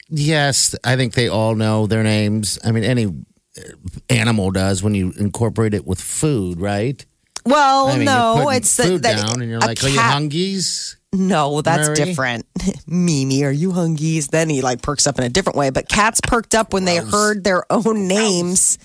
Yes, 0.10 0.76
I 0.84 0.96
think 0.96 1.14
they 1.14 1.30
all 1.30 1.56
know 1.56 1.88
their 1.88 2.04
names. 2.04 2.60
I 2.64 2.72
mean, 2.72 2.84
any 2.84 3.06
uh, 3.06 3.62
animal 4.10 4.52
does 4.52 4.84
when 4.84 4.96
you 4.96 5.14
incorporate 5.18 5.74
it 5.74 5.88
with 5.88 6.00
food, 6.00 6.60
right? 6.60 7.04
Well, 7.46 7.88
I 7.88 7.96
mean, 7.96 8.06
no, 8.06 8.50
it's 8.50 8.76
that, 8.78 8.86
food 8.88 9.04
that 9.04 9.26
down, 9.26 9.42
and 9.42 9.50
you're 9.50 9.60
like, 9.60 9.84
"Are 9.84 9.90
you 9.90 9.98
cat- 9.98 10.22
hungies?" 10.22 10.96
No, 11.12 11.62
that's 11.62 11.90
different. 11.90 12.46
Mimi, 12.88 13.44
are 13.44 13.52
you 13.52 13.72
hungies? 13.72 14.30
Then 14.30 14.50
he 14.50 14.62
like 14.62 14.82
perks 14.82 15.06
up 15.06 15.20
in 15.20 15.26
a 15.26 15.30
different 15.30 15.58
way. 15.58 15.70
But 15.70 15.88
cats 15.90 16.22
perked 16.22 16.56
up 16.56 16.74
when 16.74 16.86
they 16.86 16.98
heard 16.98 17.44
their 17.44 17.72
own 17.72 18.08
names. 18.08 18.78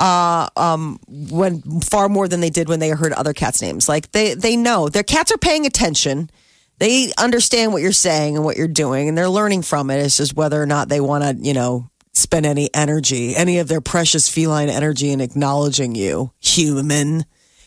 Uh, 0.00 0.48
um, 0.56 1.00
when 1.08 1.60
far 1.80 2.08
more 2.08 2.28
than 2.28 2.38
they 2.38 2.50
did 2.50 2.68
when 2.68 2.78
they 2.78 2.90
heard 2.90 3.12
other 3.12 3.32
cats' 3.32 3.60
names. 3.60 3.88
Like 3.88 4.12
they 4.12 4.34
they 4.34 4.56
know 4.56 4.88
their 4.88 5.02
cats 5.02 5.32
are 5.32 5.38
paying 5.38 5.66
attention. 5.66 6.30
They 6.78 7.10
understand 7.18 7.72
what 7.72 7.82
you're 7.82 7.90
saying 7.90 8.36
and 8.36 8.44
what 8.44 8.56
you're 8.56 8.68
doing, 8.68 9.08
and 9.08 9.18
they're 9.18 9.28
learning 9.28 9.62
from 9.62 9.90
it. 9.90 9.96
It's 9.96 10.16
just 10.16 10.36
whether 10.36 10.62
or 10.62 10.66
not 10.66 10.88
they 10.88 11.00
want 11.00 11.24
to, 11.24 11.44
you 11.44 11.52
know, 11.52 11.90
spend 12.12 12.46
any 12.46 12.68
energy, 12.74 13.34
any 13.34 13.58
of 13.58 13.68
their 13.68 13.80
precious 13.80 14.28
feline 14.28 14.68
energy 14.68 15.10
in 15.10 15.20
acknowledging 15.20 15.94
you, 15.94 16.32
human, 16.38 17.24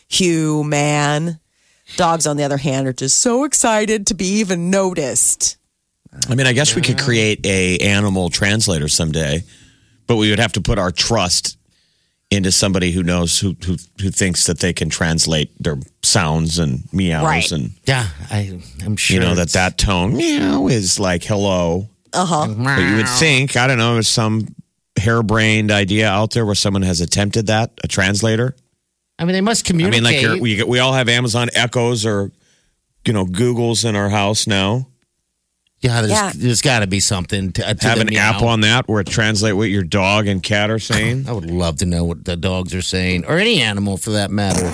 human. 0.08 1.38
Dogs, 1.96 2.26
on 2.26 2.38
the 2.38 2.44
other 2.44 2.56
hand, 2.56 2.86
are 2.86 2.92
just 2.92 3.18
so 3.18 3.44
excited 3.44 4.06
to 4.06 4.14
be 4.14 4.26
even 4.38 4.70
noticed. 4.70 5.58
I 6.28 6.34
mean, 6.34 6.46
I 6.46 6.52
guess 6.52 6.74
we 6.74 6.82
could 6.82 6.98
create 6.98 7.44
a 7.44 7.78
animal 7.78 8.30
translator 8.30 8.88
someday, 8.88 9.42
but 10.06 10.16
we 10.16 10.30
would 10.30 10.38
have 10.38 10.52
to 10.52 10.60
put 10.60 10.78
our 10.78 10.90
trust 10.90 11.58
into 12.32 12.50
somebody 12.50 12.92
who 12.92 13.02
knows 13.02 13.38
who 13.38 13.54
who 13.64 13.76
who 14.00 14.10
thinks 14.10 14.46
that 14.46 14.58
they 14.60 14.72
can 14.72 14.88
translate 14.88 15.50
their 15.62 15.78
sounds 16.02 16.58
and 16.58 16.82
meows 16.92 17.24
Right. 17.24 17.52
and 17.52 17.70
Yeah, 17.86 18.06
I, 18.30 18.60
I'm 18.84 18.96
sure. 18.96 19.14
you 19.14 19.20
know 19.20 19.34
that 19.34 19.50
that 19.50 19.78
tone 19.78 20.16
meow 20.16 20.66
is 20.68 20.98
like 20.98 21.22
hello. 21.24 21.88
Uh 22.12 22.24
huh. 22.26 22.46
But 22.48 22.78
you 22.80 22.96
would 22.96 23.08
think 23.08 23.56
I 23.56 23.66
don't 23.66 23.78
know, 23.78 23.94
there's 23.94 24.08
some 24.08 24.48
harebrained 24.98 25.70
idea 25.70 26.08
out 26.08 26.32
there 26.32 26.44
where 26.46 26.54
someone 26.54 26.82
has 26.82 27.00
attempted 27.00 27.46
that 27.46 27.70
a 27.84 27.88
translator. 27.88 28.54
I 29.18 29.24
mean, 29.24 29.32
they 29.34 29.40
must 29.40 29.64
communicate. 29.64 30.02
I 30.02 30.10
mean, 30.10 30.14
like 30.14 30.22
you're, 30.22 30.38
we 30.40 30.62
we 30.64 30.78
all 30.78 30.92
have 30.94 31.08
Amazon 31.08 31.48
Echoes 31.54 32.04
or 32.06 32.32
you 33.06 33.12
know 33.12 33.24
Googles 33.26 33.84
in 33.84 33.94
our 33.96 34.08
house 34.08 34.46
now. 34.46 34.88
Yeah, 35.82 36.00
there's, 36.00 36.10
Yeah. 36.12 36.32
there's 36.34 36.62
got 36.62 36.80
to 36.80 36.86
be 36.86 37.00
something 37.00 37.52
to, 37.52 37.74
to 37.74 37.88
Have 37.88 38.00
an 38.00 38.08
meow. 38.08 38.30
app 38.36 38.42
on 38.42 38.60
that 38.62 38.88
where 38.88 39.00
it 39.00 39.06
translate 39.08 39.56
what 39.56 39.68
your 39.68 39.82
dog 39.82 40.26
and 40.26 40.42
cat 40.42 40.70
are 40.70 40.78
saying. 40.78 41.26
I 41.28 41.32
would 41.32 41.50
love 41.50 41.78
to 41.78 41.86
know 41.86 42.04
what 42.04 42.24
the 42.24 42.36
dogs 42.36 42.74
are 42.74 42.82
saying, 42.82 43.24
or 43.26 43.38
any 43.38 43.60
animal 43.60 43.96
for 43.96 44.10
that 44.12 44.30
matter. 44.30 44.70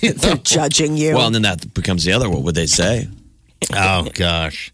They're 0.02 0.36
judging 0.36 0.96
you. 0.96 1.14
Well, 1.14 1.26
and 1.26 1.34
then 1.34 1.42
that 1.42 1.72
becomes 1.74 2.04
the 2.04 2.12
other. 2.12 2.28
What 2.28 2.42
would 2.42 2.54
they 2.56 2.66
say? 2.66 3.08
Oh 3.72 4.08
gosh, 4.14 4.72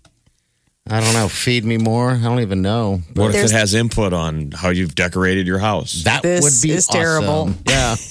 I 0.88 1.00
don't 1.00 1.12
know. 1.12 1.28
Feed 1.28 1.66
me 1.66 1.76
more. 1.76 2.12
I 2.12 2.22
don't 2.22 2.40
even 2.40 2.62
know. 2.62 3.02
What 3.12 3.34
if 3.34 3.44
it 3.44 3.50
has 3.50 3.74
input 3.74 4.14
on 4.14 4.52
how 4.52 4.70
you've 4.70 4.94
decorated 4.94 5.46
your 5.46 5.58
house? 5.58 6.04
That 6.04 6.22
This 6.22 6.42
would 6.42 6.66
be 6.66 6.74
is 6.74 6.88
awesome. 6.88 6.98
terrible. 6.98 7.50
Yeah, 7.68 7.96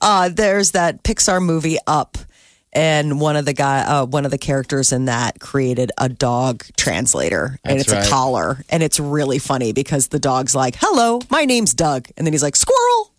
uh, 0.00 0.28
there's 0.28 0.72
that 0.72 1.02
Pixar 1.02 1.42
movie 1.42 1.78
Up, 1.86 2.18
and 2.74 3.20
one 3.20 3.36
of 3.36 3.44
the 3.44 3.52
guy, 3.52 3.80
uh, 3.80 4.04
one 4.06 4.24
of 4.24 4.30
the 4.30 4.38
characters 4.38 4.92
in 4.92 5.04
that 5.06 5.40
created 5.40 5.92
a 5.98 6.08
dog 6.08 6.64
translator, 6.76 7.58
and 7.64 7.78
That's 7.78 7.88
it's 7.88 7.92
right. 7.92 8.06
a 8.06 8.10
collar, 8.10 8.64
and 8.70 8.82
it's 8.82 8.98
really 9.00 9.38
funny 9.38 9.72
because 9.72 10.08
the 10.08 10.18
dog's 10.18 10.54
like, 10.54 10.76
"Hello, 10.80 11.20
my 11.30 11.44
name's 11.44 11.74
Doug," 11.74 12.08
and 12.16 12.26
then 12.26 12.32
he's 12.32 12.42
like, 12.42 12.56
"Squirrel." 12.56 13.12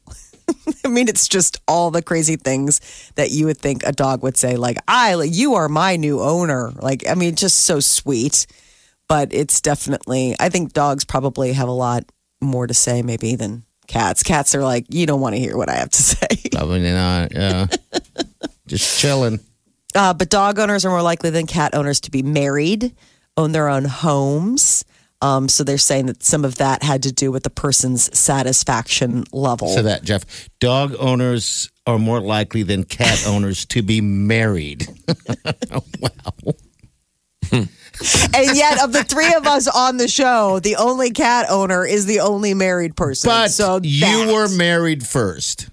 I 0.86 0.90
mean, 0.90 1.08
it's 1.08 1.28
just 1.28 1.60
all 1.68 1.90
the 1.92 2.02
crazy 2.04 2.36
things 2.36 2.80
that 3.16 3.32
you 3.32 3.46
would 3.48 3.58
think 3.58 3.84
a 3.84 3.92
dog 3.92 4.22
would 4.24 4.38
say, 4.38 4.58
like, 4.58 4.78
"I, 4.88 5.22
you 5.24 5.56
are 5.56 5.70
my 5.70 5.96
new 5.96 6.22
owner." 6.22 6.72
Like, 6.72 7.08
I 7.10 7.16
mean, 7.16 7.36
just 7.36 7.62
so 7.62 7.80
sweet. 7.80 8.46
But 9.08 9.34
it's 9.36 9.62
definitely, 9.62 10.36
I 10.40 10.50
think 10.50 10.74
dogs 10.74 11.06
probably 11.06 11.54
have 11.54 11.68
a 11.68 11.72
lot 11.72 12.06
more 12.42 12.66
to 12.66 12.74
say, 12.74 13.04
maybe 13.04 13.36
than 13.36 13.64
cats. 13.88 14.24
Cats 14.24 14.56
are 14.56 14.64
like, 14.64 14.88
you 14.90 15.06
don't 15.06 15.22
want 15.22 15.36
to 15.36 15.40
hear 15.40 15.56
what 15.56 15.70
I 15.70 15.76
have 15.76 15.92
to 15.92 16.02
say. 16.02 16.28
probably 16.52 16.92
not. 16.92 17.32
Yeah, 17.32 17.68
just 18.78 19.00
chilling. 19.00 19.40
Uh, 19.94 20.14
but 20.14 20.30
dog 20.30 20.60
owners 20.60 20.86
are 20.86 20.90
more 20.90 21.02
likely 21.02 21.30
than 21.30 21.48
cat 21.48 21.74
owners 21.74 22.00
to 22.02 22.12
be 22.12 22.22
married, 22.22 22.94
own 23.38 23.52
their 23.54 23.70
own 23.70 23.86
homes. 23.86 24.84
Um, 25.22 25.48
so 25.48 25.64
they're 25.64 25.78
saying 25.78 26.08
that 26.08 26.22
some 26.24 26.44
of 26.44 26.56
that 26.56 26.84
had 26.84 27.04
to 27.04 27.12
do 27.12 27.32
with 27.32 27.44
the 27.44 27.50
person's 27.50 28.16
satisfaction 28.18 29.24
level. 29.32 29.70
So 29.70 29.82
that 29.84 30.04
Jeff, 30.04 30.50
dog 30.60 30.94
owners 31.00 31.72
are 31.88 31.98
more 31.98 32.20
likely 32.20 32.64
than 32.64 32.84
cat 32.84 33.24
owners 33.28 33.66
to 33.68 33.82
be 33.82 34.02
married. 34.02 34.88
wow. 36.02 36.54
and 37.52 37.70
yet, 38.56 38.84
of 38.84 38.92
the 38.92 39.06
three 39.08 39.34
of 39.34 39.48
us 39.48 39.68
on 39.68 39.98
the 39.98 40.08
show, 40.08 40.60
the 40.60 40.76
only 40.76 41.12
cat 41.12 41.46
owner 41.50 41.86
is 41.86 42.06
the 42.06 42.20
only 42.20 42.54
married 42.54 42.96
person. 42.98 43.30
But 43.30 43.50
so 43.52 43.80
you 43.82 44.02
that- 44.26 44.34
were 44.34 44.50
married 44.50 45.06
first. 45.06 45.70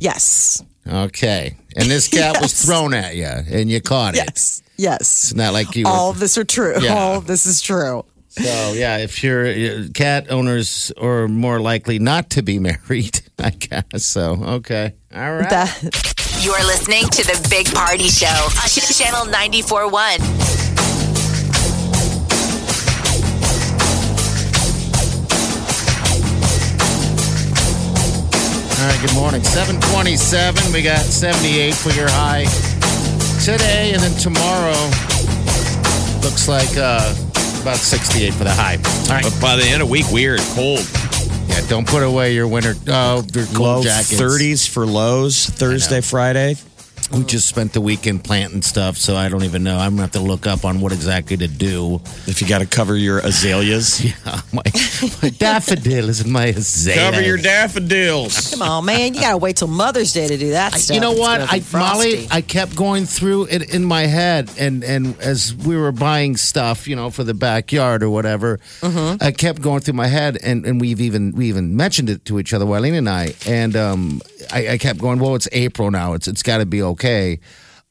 yes, 0.00 0.62
Okay. 0.88 1.56
And 1.76 1.90
this 1.90 2.08
cat 2.08 2.40
was 2.40 2.52
thrown 2.64 2.94
at 2.94 3.16
you 3.16 3.26
and 3.26 3.70
you 3.70 3.80
caught 3.80 4.14
it. 4.14 4.18
yes, 4.18 4.62
yes. 4.76 5.00
It's 5.00 5.34
not 5.34 5.52
like 5.52 5.74
you 5.76 5.84
were. 5.84 5.90
All 5.90 6.10
of 6.10 6.18
this 6.18 6.38
are 6.38 6.44
true. 6.44 6.74
Yeah. 6.80 6.94
All 6.94 7.16
of 7.18 7.26
this 7.26 7.46
is 7.46 7.60
true. 7.60 8.04
So, 8.28 8.74
yeah, 8.74 8.98
if 8.98 9.22
your 9.24 9.46
uh, 9.46 9.84
cat 9.94 10.30
owners 10.30 10.92
are 11.00 11.26
more 11.26 11.58
likely 11.58 11.98
not 11.98 12.30
to 12.30 12.42
be 12.42 12.58
married, 12.70 13.20
I 13.38 13.50
guess. 13.50 14.04
So, 14.04 14.34
okay. 14.58 14.94
All 15.14 15.32
right. 15.36 15.48
That 15.48 15.80
You're 16.42 16.64
listening 16.66 17.04
to 17.04 17.22
the 17.24 17.46
Big 17.50 17.66
Party 17.74 18.08
Show 18.08 18.26
on 18.26 18.68
Channel 18.68 19.32
94.1. 19.32 20.65
right, 28.96 29.06
good 29.06 29.16
morning. 29.16 29.42
727. 29.42 30.72
We 30.72 30.82
got 30.82 31.00
78 31.00 31.74
for 31.74 31.90
your 31.90 32.08
high 32.10 32.44
today. 33.44 33.92
And 33.92 34.02
then 34.02 34.16
tomorrow, 34.18 34.76
looks 36.22 36.48
like 36.48 36.76
uh, 36.76 37.14
about 37.62 37.76
68 37.76 38.34
for 38.34 38.44
the 38.44 38.52
high. 38.52 38.76
All 38.76 39.08
right. 39.10 39.22
But 39.24 39.40
by 39.40 39.56
the 39.56 39.64
end 39.64 39.82
of 39.82 39.88
the 39.88 39.92
week, 39.92 40.10
weird, 40.10 40.40
cold. 40.54 40.88
Yeah, 41.48 41.66
don't 41.68 41.86
put 41.86 42.02
away 42.02 42.34
your 42.34 42.48
winter, 42.48 42.74
uh, 42.88 43.22
your 43.32 43.46
cold 43.46 43.58
Low 43.58 43.82
jackets. 43.82 44.20
30s 44.20 44.68
for 44.68 44.86
lows 44.86 45.46
Thursday, 45.46 46.00
Friday. 46.00 46.56
We 47.12 47.22
just 47.24 47.48
spent 47.48 47.72
the 47.72 47.80
weekend 47.80 48.24
planting 48.24 48.62
stuff, 48.62 48.96
so 48.96 49.14
I 49.16 49.28
don't 49.28 49.44
even 49.44 49.62
know. 49.62 49.76
I'm 49.78 49.90
going 49.96 49.98
to 49.98 50.02
have 50.02 50.10
to 50.12 50.20
look 50.20 50.46
up 50.46 50.64
on 50.64 50.80
what 50.80 50.92
exactly 50.92 51.36
to 51.36 51.46
do. 51.46 52.00
If 52.26 52.42
you 52.42 52.48
got 52.48 52.58
to 52.58 52.66
cover 52.66 52.96
your 52.96 53.18
azaleas, 53.20 54.04
Uh, 54.26 54.40
my, 54.52 54.62
my 55.22 55.28
daffodils 55.30 56.20
and 56.20 56.32
my 56.32 56.46
azaleas. 56.46 56.98
cover 56.98 57.22
your 57.22 57.36
daffodils. 57.36 58.50
Come 58.50 58.62
on, 58.62 58.84
man. 58.84 59.14
You 59.14 59.20
got 59.20 59.30
to 59.32 59.36
wait 59.36 59.56
till 59.56 59.68
Mother's 59.68 60.12
Day 60.12 60.26
to 60.26 60.36
do 60.36 60.50
that 60.50 60.74
stuff. 60.74 60.94
You 60.96 61.00
know 61.00 61.12
It's 61.12 61.20
what, 61.20 61.38
gonna 61.48 61.52
be 61.52 61.64
I, 61.74 61.78
Molly? 61.78 62.10
frosty. 62.16 62.28
I 62.32 62.40
kept 62.40 62.74
going 62.74 63.04
through 63.06 63.44
it 63.46 63.72
in 63.72 63.84
my 63.84 64.06
head, 64.06 64.50
and 64.58 64.82
and 64.82 65.16
as 65.20 65.54
we 65.54 65.76
were 65.76 65.92
buying 65.92 66.36
stuff, 66.36 66.88
you 66.88 66.96
know, 66.96 67.10
for 67.10 67.22
the 67.22 67.34
backyard 67.34 68.02
or 68.02 68.10
whatever, 68.10 68.58
Mm-hmm. 68.80 69.22
I 69.22 69.30
kept 69.32 69.62
going 69.62 69.80
through 69.80 69.94
my 69.94 70.06
head, 70.08 70.38
and, 70.42 70.66
and 70.66 70.80
we've 70.80 71.00
even 71.00 71.32
we 71.32 71.48
even 71.48 71.76
mentioned 71.76 72.10
it 72.10 72.24
to 72.26 72.38
each 72.40 72.52
other, 72.52 72.64
Wileen 72.64 72.96
and 72.98 73.08
I, 73.08 73.34
and 73.46 73.76
um, 73.76 74.20
I, 74.52 74.68
I 74.70 74.78
kept 74.78 74.98
going. 74.98 75.18
Well, 75.18 75.34
it's 75.34 75.48
April 75.52 75.90
now; 75.90 76.12
it's 76.14 76.28
it's 76.28 76.42
got 76.42 76.58
to 76.58 76.66
be 76.66 76.82
okay. 76.82 77.40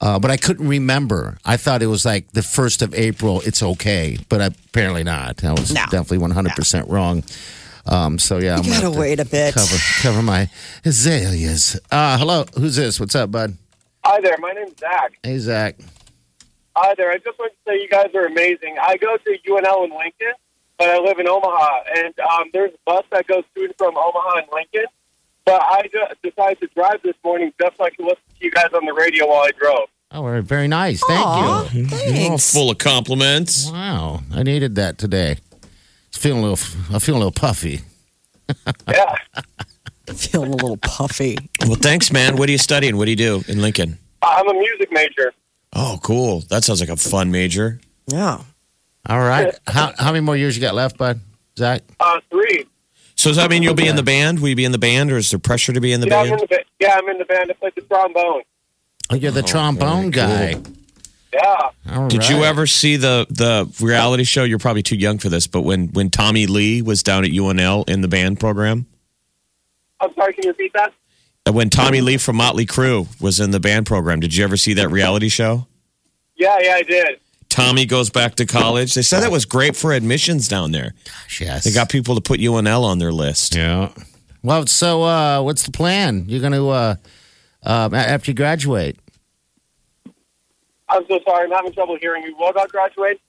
Uh, 0.01 0.19
but 0.19 0.29
I 0.29 0.35
couldn't 0.37 0.67
remember. 0.67 1.37
I 1.45 1.55
thought 1.57 1.81
it 1.81 1.87
was 1.87 2.05
like 2.05 2.31
the 2.33 2.43
first 2.43 2.81
of 2.81 2.93
April. 2.93 3.41
It's 3.45 3.63
okay, 3.63 4.17
but 4.29 4.41
apparently 4.41 5.03
not. 5.03 5.43
I 5.43 5.51
was 5.53 5.73
No. 5.73 5.81
definitely 5.83 6.17
one 6.19 6.31
hundred 6.31 6.53
percent 6.53 6.89
wrong. 6.89 7.23
Um, 7.87 8.17
so 8.19 8.37
yeah, 8.39 8.55
I'm 8.57 8.63
You 8.63 8.71
gonna 8.71 8.73
gotta 8.73 8.83
have 8.87 8.93
to 8.93 8.99
wait 8.99 9.19
a 9.19 9.25
bit. 9.25 9.53
Cover 9.53 9.77
cover 10.01 10.21
my 10.21 10.49
azaleas. 10.83 11.79
Uh, 11.91 12.17
hello, 12.17 12.45
who's 12.57 12.75
this? 12.75 12.99
What's 12.99 13.15
up, 13.15 13.31
bud? 13.31 13.55
Hi 14.03 14.19
there, 14.21 14.35
my 14.39 14.51
name's 14.51 14.77
Zach. 14.79 15.17
Hey, 15.23 15.37
Zach. 15.39 15.75
Hi 16.75 16.93
there, 16.95 17.11
I 17.11 17.17
just 17.17 17.39
want 17.39 17.53
to 17.53 17.57
say 17.71 17.81
you 17.81 17.87
guys 17.87 18.09
are 18.13 18.25
amazing. 18.25 18.75
I 18.81 18.97
go 18.97 19.15
to 19.17 19.37
UNL 19.49 19.85
in 19.85 19.91
Lincoln, 19.91 20.33
but 20.77 20.89
I 20.89 20.97
live 20.99 21.19
in 21.19 21.27
Omaha, 21.27 21.83
and 21.95 22.13
um, 22.19 22.49
there's 22.53 22.71
a 22.73 22.77
bus 22.85 23.05
that 23.11 23.27
goes 23.27 23.43
to 23.55 23.63
and 23.63 23.73
from 23.77 23.95
Omaha 23.97 24.37
and 24.39 24.47
Lincoln. 24.53 24.85
But 25.45 25.61
I 25.61 25.87
decided 26.23 26.59
to 26.61 26.67
drive 26.75 27.01
this 27.03 27.15
morning 27.23 27.53
just 27.61 27.77
so 27.77 27.83
I 27.85 27.89
could 27.91 28.05
listen 28.05 28.23
to 28.39 28.45
you 28.45 28.51
guys 28.51 28.69
on 28.73 28.85
the 28.85 28.93
radio 28.93 29.27
while 29.27 29.43
I 29.43 29.51
drove. 29.59 29.89
Oh, 30.11 30.41
very 30.41 30.67
nice. 30.67 31.01
Thank 31.05 31.25
Aw, 31.25 31.69
you. 31.71 31.85
Oh, 31.85 31.87
Thanks. 31.97 32.51
full 32.53 32.71
of 32.71 32.77
compliments. 32.77 33.69
Wow, 33.69 34.21
I 34.33 34.43
needed 34.43 34.75
that 34.75 34.97
today. 34.97 35.37
It's 36.09 36.17
feeling 36.17 36.43
a 36.43 36.47
little. 36.47 36.95
I 36.95 36.99
feel 36.99 37.15
a 37.15 37.17
little 37.17 37.31
puffy. 37.31 37.81
Yeah, 38.87 39.15
Feeling 40.13 40.51
a 40.53 40.55
little 40.55 40.77
puffy. 40.77 41.37
Well, 41.65 41.75
thanks, 41.75 42.11
man. 42.11 42.37
What 42.37 42.47
are 42.47 42.51
you 42.51 42.59
studying? 42.59 42.95
What 42.95 43.05
do 43.05 43.11
you 43.11 43.17
do 43.17 43.43
in 43.47 43.59
Lincoln? 43.61 43.97
I'm 44.21 44.47
a 44.47 44.53
music 44.53 44.91
major. 44.91 45.33
Oh, 45.73 45.99
cool. 46.03 46.41
That 46.49 46.63
sounds 46.63 46.79
like 46.79 46.89
a 46.89 46.95
fun 46.95 47.31
major. 47.31 47.79
Yeah. 48.07 48.41
All 49.07 49.19
right. 49.19 49.53
How 49.67 49.93
how 49.97 50.11
many 50.11 50.21
more 50.21 50.37
years 50.37 50.55
you 50.55 50.61
got 50.61 50.75
left, 50.75 50.97
bud? 50.97 51.19
Zach. 51.57 51.81
Uh, 51.99 52.19
three. 52.29 52.65
So 53.15 53.29
does 53.29 53.37
that 53.37 53.49
mean 53.49 53.63
you'll 53.63 53.73
be 53.73 53.87
in 53.87 53.95
the 53.95 54.03
band? 54.03 54.39
Will 54.39 54.49
you 54.49 54.55
be 54.55 54.65
in 54.65 54.71
the 54.71 54.77
band, 54.77 55.11
or 55.11 55.17
is 55.17 55.31
there 55.31 55.39
pressure 55.39 55.71
to 55.73 55.79
be 55.81 55.91
in 55.93 56.01
the 56.01 56.07
Yeah, 56.07 56.19
I'm 56.19 56.25
in 56.25 56.29
band? 56.31 56.41
the 56.41 56.47
ba- 56.47 56.63
yeah, 56.79 56.95
I'm 56.97 57.09
in 57.09 57.17
the 57.17 57.25
band. 57.25 57.49
I 57.49 57.53
play 57.53 57.71
the 57.75 57.81
trombone. 57.81 58.41
Oh, 59.09 59.15
you're 59.15 59.31
the 59.31 59.41
trombone 59.43 60.11
very 60.11 60.55
guy. 60.55 60.61
Yeah. 61.33 61.69
All 61.93 62.07
Did 62.07 62.29
you 62.29 62.43
ever 62.43 62.65
see 62.67 62.95
the 62.97 63.25
the 63.29 63.69
reality 63.83 64.23
show? 64.23 64.43
You're 64.43 64.59
probably 64.59 64.83
too 64.83 64.95
young 64.95 65.17
for 65.17 65.29
this, 65.29 65.47
but 65.47 65.61
when 65.61 65.87
when 65.89 66.09
Tommy 66.09 66.45
Lee 66.47 66.81
was 66.81 67.03
down 67.03 67.23
at 67.25 67.31
UNL 67.31 67.87
in 67.89 68.01
the 68.01 68.07
band 68.07 68.39
program, 68.39 68.85
I'm 69.99 70.13
sorry, 70.15 70.33
can 70.33 70.43
you 70.43 70.49
repeat 70.51 70.73
that? 70.73 70.93
Uh, 71.47 71.51
when 71.53 71.69
Tommy 71.69 72.01
Lee 72.01 72.17
from 72.17 72.37
Motley 72.37 72.65
Crue 72.65 73.07
was 73.21 73.39
in 73.39 73.51
the 73.51 73.59
band 73.59 73.85
program, 73.85 74.19
did 74.19 74.33
you 74.35 74.43
ever 74.43 74.57
see 74.57 74.73
that 74.73 74.89
reality 74.89 75.29
show? 75.29 75.67
Yeah, 76.35 76.57
yeah, 76.59 76.75
I 76.75 76.83
did. 76.83 77.19
Tommy 77.55 77.85
goes 77.85 78.09
back 78.09 78.35
to 78.35 78.45
college. 78.45 78.93
They 78.93 79.01
said 79.01 79.21
that 79.21 79.31
was 79.31 79.45
great 79.45 79.75
for 79.75 79.93
admissions 79.93 80.47
down 80.47 80.71
there. 80.71 80.93
Gosh, 81.05 81.41
Yes. 81.41 81.63
They 81.63 81.71
got 81.71 81.89
people 81.89 82.15
to 82.15 82.21
put 82.21 82.39
UNL 82.39 82.83
on 82.83 82.99
their 82.99 83.11
list. 83.11 83.55
Yeah. 83.55 83.91
Well, 84.43 84.67
so 84.67 85.03
uh, 85.03 85.41
what's 85.41 85.63
the 85.63 85.71
plan? 85.71 86.25
You're 86.27 86.41
going 86.41 86.53
to 86.53 86.69
uh, 86.69 86.95
uh, 87.63 87.89
after 87.93 88.31
you 88.31 88.35
graduate. 88.35 88.97
I'm 90.89 91.03
so 91.07 91.19
sorry. 91.25 91.45
I'm 91.45 91.51
having 91.51 91.73
trouble 91.73 91.97
hearing 91.99 92.23
you. 92.23 92.35
What 92.37 92.51
about 92.51 92.69
graduate? 92.69 93.19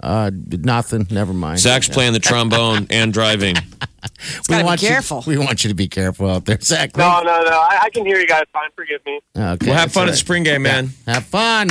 Uh, 0.00 0.30
nothing. 0.34 1.06
Never 1.10 1.32
mind. 1.34 1.58
Zach's 1.58 1.88
playing 1.88 2.12
the 2.12 2.20
trombone 2.20 2.86
and 2.90 3.12
driving. 3.12 3.56
gotta 4.46 4.62
be 4.62 4.64
want 4.64 4.80
you- 4.82 4.88
careful. 4.88 5.22
we 5.26 5.36
want 5.36 5.64
you 5.64 5.68
to 5.68 5.74
be 5.74 5.88
careful 5.88 6.30
out 6.30 6.44
there, 6.46 6.58
Zach. 6.60 6.96
No, 6.96 7.20
no, 7.20 7.42
no. 7.42 7.50
I, 7.50 7.80
I 7.84 7.90
can 7.90 8.06
hear 8.06 8.18
you 8.18 8.26
guys 8.26 8.44
fine. 8.52 8.70
Forgive 8.76 9.04
me. 9.04 9.20
Okay. 9.36 9.66
We'll 9.66 9.74
have 9.74 9.92
fun 9.92 10.04
all 10.04 10.08
at 10.08 10.12
the 10.12 10.16
spring 10.16 10.44
game, 10.44 10.62
man. 10.62 10.90
Have 11.06 11.24
fun. 11.26 11.68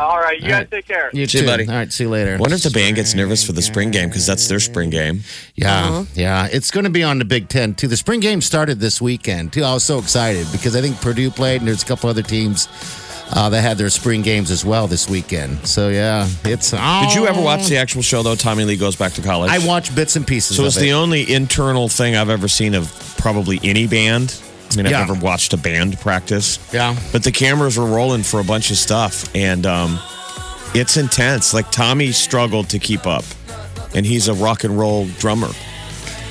All 0.00 0.18
right, 0.18 0.38
you 0.38 0.44
All 0.46 0.50
guys 0.50 0.58
right. 0.60 0.70
take 0.70 0.86
care. 0.86 1.10
You 1.12 1.26
See 1.26 1.38
you, 1.38 1.44
too. 1.44 1.46
buddy. 1.50 1.68
All 1.68 1.74
right. 1.74 1.92
See 1.92 2.04
you 2.04 2.10
later. 2.10 2.36
Wonder 2.38 2.56
if 2.56 2.62
the 2.62 2.70
band 2.70 2.96
gets 2.96 3.14
nervous 3.14 3.44
for 3.46 3.52
the 3.52 3.62
spring 3.62 3.90
game 3.90 4.08
because 4.08 4.26
that's 4.26 4.48
their 4.48 4.58
spring 4.60 4.90
game. 4.90 5.20
Yeah, 5.54 5.84
Uh-huh. 5.86 6.04
yeah. 6.14 6.48
It's 6.50 6.70
going 6.70 6.84
to 6.84 6.90
be 6.90 7.02
on 7.04 7.18
the 7.18 7.24
Big 7.24 7.48
Ten 7.48 7.74
too. 7.74 7.86
The 7.88 7.96
spring 7.96 8.20
game 8.20 8.40
started 8.40 8.80
this 8.80 9.00
weekend 9.00 9.52
too. 9.52 9.62
I 9.62 9.72
was 9.74 9.84
so 9.84 9.98
excited 9.98 10.46
because 10.50 10.74
I 10.74 10.80
think 10.80 11.00
Purdue 11.00 11.30
played, 11.30 11.60
and 11.60 11.68
there's 11.68 11.82
a 11.82 11.86
couple 11.86 12.10
other 12.10 12.22
teams 12.22 12.66
uh, 13.34 13.48
that 13.50 13.60
had 13.60 13.78
their 13.78 13.90
spring 13.90 14.22
games 14.22 14.50
as 14.50 14.64
well 14.64 14.86
this 14.88 15.08
weekend. 15.08 15.66
So 15.66 15.88
yeah, 15.88 16.28
it's. 16.44 16.70
Did 16.72 17.14
you 17.14 17.26
ever 17.28 17.40
watch 17.40 17.66
the 17.68 17.76
actual 17.76 18.02
show 18.02 18.22
though? 18.22 18.34
Tommy 18.34 18.64
Lee 18.64 18.76
goes 18.76 18.96
back 18.96 19.12
to 19.12 19.22
college. 19.22 19.50
I 19.50 19.64
watched 19.66 19.94
bits 19.94 20.16
and 20.16 20.26
pieces. 20.26 20.56
So 20.56 20.62
of 20.64 20.68
it's 20.68 20.76
it. 20.78 20.80
the 20.80 20.92
only 20.94 21.32
internal 21.32 21.88
thing 21.88 22.16
I've 22.16 22.30
ever 22.30 22.48
seen 22.48 22.74
of 22.74 22.90
probably 23.18 23.60
any 23.62 23.86
band. 23.86 24.40
I 24.72 24.76
mean, 24.76 24.86
I've 24.86 25.08
never 25.08 25.18
watched 25.20 25.52
a 25.52 25.56
band 25.56 25.98
practice. 26.00 26.58
Yeah. 26.72 26.96
But 27.12 27.24
the 27.24 27.32
cameras 27.32 27.78
were 27.78 27.86
rolling 27.86 28.22
for 28.22 28.40
a 28.40 28.44
bunch 28.44 28.70
of 28.70 28.76
stuff, 28.76 29.34
and 29.34 29.66
um, 29.66 29.98
it's 30.74 30.96
intense. 30.96 31.52
Like 31.54 31.70
Tommy 31.70 32.12
struggled 32.12 32.68
to 32.70 32.78
keep 32.78 33.06
up, 33.06 33.24
and 33.94 34.04
he's 34.06 34.28
a 34.28 34.34
rock 34.34 34.64
and 34.64 34.78
roll 34.78 35.06
drummer, 35.18 35.48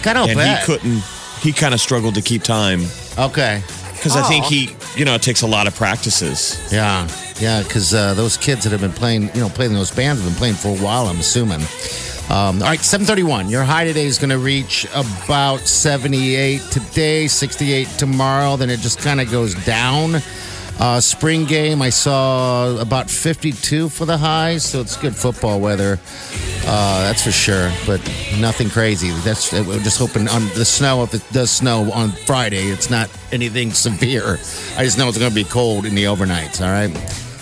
kind 0.03 0.17
of 0.17 0.27
and 0.29 0.37
bet. 0.37 0.59
he 0.59 0.65
couldn't. 0.65 1.03
He 1.41 1.51
kind 1.53 1.73
of 1.73 1.81
struggled 1.81 2.15
to 2.15 2.21
keep 2.21 2.43
time 2.43 2.81
Okay. 3.17 3.63
because 3.93 4.15
I 4.15 4.21
think 4.27 4.45
he, 4.45 4.69
you 4.95 5.05
know, 5.05 5.15
it 5.15 5.23
takes 5.23 5.41
a 5.41 5.47
lot 5.47 5.65
of 5.67 5.75
practices. 5.75 6.61
Yeah, 6.71 7.07
yeah, 7.39 7.63
because 7.63 7.93
uh, 7.95 8.13
those 8.13 8.37
kids 8.37 8.63
that 8.63 8.71
have 8.71 8.81
been 8.81 8.91
playing, 8.93 9.23
you 9.33 9.41
know, 9.41 9.49
playing 9.49 9.73
those 9.73 9.89
bands 9.89 10.21
have 10.21 10.29
been 10.29 10.37
playing 10.37 10.53
for 10.53 10.67
a 10.67 10.77
while. 10.77 11.07
I'm 11.07 11.19
assuming. 11.19 11.61
Um, 12.29 12.61
all 12.61 12.69
right, 12.69 12.79
731. 12.79 13.49
Your 13.49 13.63
high 13.63 13.83
today 13.83 14.05
is 14.05 14.17
going 14.17 14.29
to 14.29 14.37
reach 14.37 14.85
about 14.95 15.59
78 15.61 16.61
today, 16.71 17.27
68 17.27 17.87
tomorrow. 17.97 18.55
Then 18.55 18.69
it 18.69 18.79
just 18.79 18.99
kind 18.99 19.19
of 19.19 19.29
goes 19.29 19.53
down. 19.65 20.21
Uh, 20.79 20.99
spring 20.99 21.45
game, 21.45 21.79
I 21.81 21.89
saw 21.89 22.75
about 22.79 23.07
52 23.09 23.89
for 23.89 24.05
the 24.05 24.17
high, 24.17 24.57
so 24.57 24.81
it's 24.81 24.97
good 24.97 25.15
football 25.15 25.59
weather. 25.59 25.99
Uh, 26.65 27.01
that's 27.03 27.23
for 27.23 27.31
sure, 27.31 27.71
but 27.85 27.99
nothing 28.39 28.69
crazy. 28.69 29.11
That's 29.21 29.51
we're 29.51 29.79
just 29.79 29.99
hoping 29.99 30.27
on 30.27 30.47
the 30.55 30.65
snow. 30.65 31.03
If 31.03 31.13
it 31.13 31.23
does 31.31 31.51
snow 31.51 31.91
on 31.91 32.09
Friday, 32.11 32.69
it's 32.69 32.89
not 32.89 33.11
anything 33.31 33.71
severe. 33.73 34.39
I 34.77 34.83
just 34.83 34.97
know 34.97 35.07
it's 35.07 35.19
going 35.19 35.29
to 35.29 35.35
be 35.35 35.43
cold 35.43 35.85
in 35.85 35.93
the 35.93 36.05
overnights. 36.05 36.61
All 36.61 36.71
right, 36.71 36.89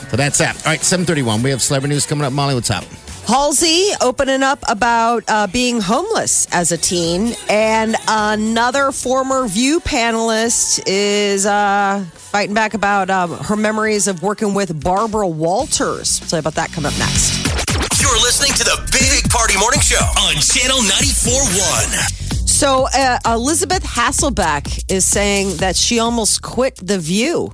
so 0.10 0.18
that's 0.18 0.40
that. 0.40 0.58
All 0.66 0.72
right, 0.72 0.82
731. 0.82 1.42
We 1.42 1.52
have 1.52 1.62
celebrity 1.62 1.94
news 1.94 2.06
coming 2.06 2.26
up. 2.26 2.34
Molly, 2.34 2.56
what's 2.56 2.72
up? 2.72 2.84
Halsey 3.30 3.92
opening 4.02 4.42
up 4.42 4.58
about 4.68 5.24
uh, 5.28 5.46
being 5.46 5.82
homeless 5.82 6.48
as 6.52 6.72
a 6.72 6.78
teen, 6.78 7.36
and 7.48 7.96
another 8.08 8.92
former 8.92 9.48
View 9.48 9.80
panelist 9.82 10.82
is 10.88 11.46
uh, 11.46 12.04
fighting 12.12 12.56
back 12.56 12.74
about 12.74 13.12
um, 13.12 13.34
her 13.34 13.56
memories 13.56 14.08
of 14.08 14.24
working 14.24 14.56
with 14.56 14.84
Barbara 14.84 15.28
Walters. 15.28 16.20
Tell 16.22 16.38
you 16.38 16.40
about 16.40 16.56
that 16.56 16.72
coming 16.72 16.92
up 16.92 16.98
next. 16.98 18.02
You're 18.02 18.20
listening 18.20 18.54
to 18.54 18.64
the 18.64 18.90
Big 18.92 19.30
Party 19.30 19.56
Morning 19.60 19.82
Show 19.82 19.98
on 19.98 20.34
Channel 20.42 20.80
94.1. 20.80 22.48
So 22.48 22.88
uh, 22.92 23.20
Elisabeth 23.28 23.84
Hasselbeck 23.84 24.92
is 24.92 25.06
saying 25.06 25.58
that 25.58 25.76
she 25.76 26.00
almost 26.00 26.42
quit 26.42 26.78
The 26.78 26.98
View. 26.98 27.54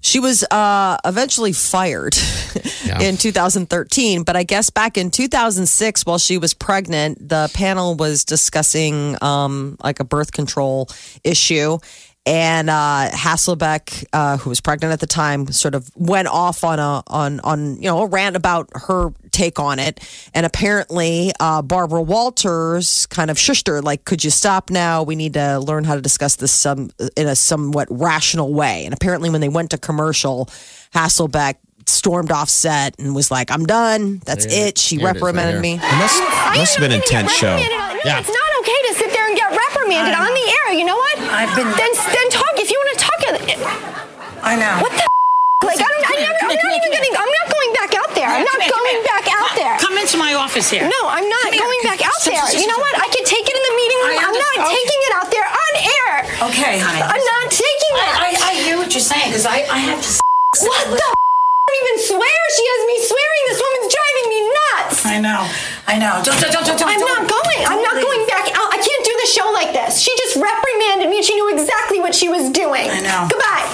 She 0.00 0.20
was 0.20 0.44
uh, 0.44 0.96
eventually 1.04 1.52
fired 1.52 2.16
Yeah. 2.84 3.00
in 3.00 3.16
2013, 3.16 4.22
but 4.22 4.36
I 4.36 4.42
guess 4.44 4.70
back 4.70 4.96
in 4.96 5.10
2006, 5.10 6.06
while 6.06 6.18
she 6.18 6.38
was 6.38 6.54
pregnant, 6.54 7.28
the 7.28 7.50
panel 7.52 7.94
was 7.96 8.24
discussing 8.24 9.16
um, 9.22 9.76
like 9.82 10.00
a 10.00 10.04
birth 10.04 10.32
control 10.32 10.88
issue. 11.24 11.78
And 12.28 12.68
uh, 12.68 13.08
Hasselbeck, 13.10 14.04
uh, 14.12 14.36
who 14.36 14.50
was 14.50 14.60
pregnant 14.60 14.92
at 14.92 15.00
the 15.00 15.06
time, 15.06 15.50
sort 15.50 15.74
of 15.74 15.90
went 15.96 16.28
off 16.28 16.62
on 16.62 16.78
a 16.78 17.02
on 17.06 17.40
on 17.40 17.76
you 17.76 17.84
know 17.84 18.00
a 18.00 18.06
rant 18.06 18.36
about 18.36 18.68
her 18.74 19.14
take 19.30 19.58
on 19.58 19.78
it. 19.78 20.06
And 20.34 20.44
apparently, 20.44 21.32
uh, 21.40 21.62
Barbara 21.62 22.02
Walters 22.02 23.06
kind 23.06 23.30
of 23.30 23.38
shushed 23.38 23.66
her, 23.66 23.80
like, 23.80 24.04
"Could 24.04 24.24
you 24.24 24.30
stop 24.30 24.68
now? 24.68 25.02
We 25.02 25.16
need 25.16 25.32
to 25.34 25.58
learn 25.58 25.84
how 25.84 25.94
to 25.94 26.02
discuss 26.02 26.36
this 26.36 26.52
some 26.52 26.90
in 27.16 27.26
a 27.26 27.34
somewhat 27.34 27.88
rational 27.90 28.52
way." 28.52 28.84
And 28.84 28.92
apparently, 28.92 29.30
when 29.30 29.40
they 29.40 29.48
went 29.48 29.70
to 29.70 29.78
commercial, 29.78 30.50
Hasselbeck 30.94 31.54
stormed 31.86 32.30
off 32.30 32.50
set 32.50 32.94
and 32.98 33.14
was 33.14 33.30
like, 33.30 33.50
"I'm 33.50 33.64
done. 33.64 34.20
That's 34.26 34.44
it." 34.44 34.76
She 34.76 34.96
Here 34.96 35.08
it 35.08 35.16
is 35.16 35.22
right 35.22 35.22
reprimanded 35.22 35.62
me. 35.62 35.76
It 35.76 35.98
must, 35.98 36.20
must 36.58 36.74
have 36.74 36.82
been 36.82 36.92
an 36.92 37.00
intense 37.00 37.32
show. 37.32 37.56
Yeah. 38.04 38.20
It's 38.20 38.28
not 38.28 38.58
okay 38.60 38.88
to 38.88 38.94
sit 38.94 38.98
there 38.98 38.98
and 38.98 39.07
get 39.07 39.07
reprimanded 39.88 40.14
on 40.20 40.32
the 40.32 40.46
air. 40.60 40.68
You 40.76 40.84
know 40.84 40.96
what? 40.96 41.16
I've 41.32 41.52
been- 41.56 41.72
Then, 41.72 41.92
then 42.12 42.26
talk. 42.30 42.52
If 42.60 42.70
you 42.70 42.76
want 42.78 42.90
to 42.92 43.04
talk. 43.04 43.18
Uh, 43.28 44.42
I 44.42 44.56
know. 44.56 44.76
What 44.84 44.92
the? 44.92 45.06
Like 45.64 45.80
I 45.80 45.88
don't. 45.88 46.04
I 46.06 46.14
never. 46.22 46.38
I'm 46.44 46.54
not 46.54 46.74
even 46.76 46.90
getting. 46.92 47.14
I'm 47.16 47.32
not 47.42 47.46
going 47.50 47.72
back 47.74 47.92
out 47.98 48.10
there. 48.14 48.28
I'm 48.28 48.44
not 48.44 48.60
going 48.62 48.98
back 49.04 49.26
out 49.26 49.52
uh, 49.52 49.58
there. 49.58 49.74
Come 49.78 49.98
into 49.98 50.16
my 50.16 50.34
office 50.34 50.70
here. 50.70 50.86
No, 50.86 51.00
I'm 51.08 51.28
not 51.28 51.50
going 51.50 51.80
back 51.82 52.00
out 52.04 52.20
there. 52.24 52.46
You 52.54 52.66
know 52.68 52.78
what? 52.78 52.94
I 52.94 53.08
can 53.10 53.24
take 53.24 53.42
it 53.48 53.56
in 53.56 53.64
the 53.64 53.74
meeting 53.74 53.98
room. 54.06 54.18
I'm 54.22 54.38
not. 54.38 54.54
Taking 54.68 55.00
it 55.08 55.12
out 55.18 55.28
there 55.30 55.48
on 55.48 55.72
air. 55.82 56.12
Okay, 56.50 56.74
honey. 56.78 57.02
I'm 57.02 57.24
not 57.24 57.46
taking 57.50 57.94
it. 58.04 58.12
I, 58.14 58.28
I, 58.28 58.50
I 58.50 58.52
hear 58.62 58.76
what 58.76 58.92
you're 58.94 59.02
saying 59.02 59.30
because 59.30 59.46
I, 59.46 59.66
I 59.66 59.78
have 59.78 60.00
to. 60.02 60.10
What 60.62 60.86
the? 60.94 61.27
F- 61.68 61.70
I 61.70 61.76
don't 61.76 61.80
even 61.84 61.96
swear. 62.08 62.38
She 62.56 62.64
has 62.64 62.80
me 62.88 62.96
swearing. 63.12 63.44
This 63.52 63.60
woman's 63.60 63.88
driving 63.92 64.26
me 64.32 64.40
nuts. 64.48 64.98
I 65.04 65.16
know. 65.20 65.42
I 65.86 65.94
know. 66.00 66.14
Don't, 66.24 66.40
don't, 66.40 66.52
don't, 66.52 66.66
don't. 66.66 66.88
I'm 66.88 66.98
don't- 67.00 67.12
not 67.12 67.24
going. 67.28 67.60
I'm 67.68 67.80
don't 67.84 67.96
leave. 67.96 68.04
going 68.08 68.24
back 68.26 68.46
out. 68.56 68.68
I 68.72 68.78
can't 68.80 69.04
do 69.04 69.14
the 69.20 69.28
show 69.28 69.48
like 69.52 69.72
this. 69.76 70.00
She 70.00 70.10
just 70.16 70.36
reprimanded 70.40 71.08
me. 71.10 71.22
She 71.22 71.34
knew 71.36 71.52
exactly 71.52 72.00
what 72.00 72.14
she 72.14 72.28
was 72.28 72.50
doing. 72.50 72.88
I 72.88 73.00
know. 73.04 73.28
Goodbye. 73.28 73.66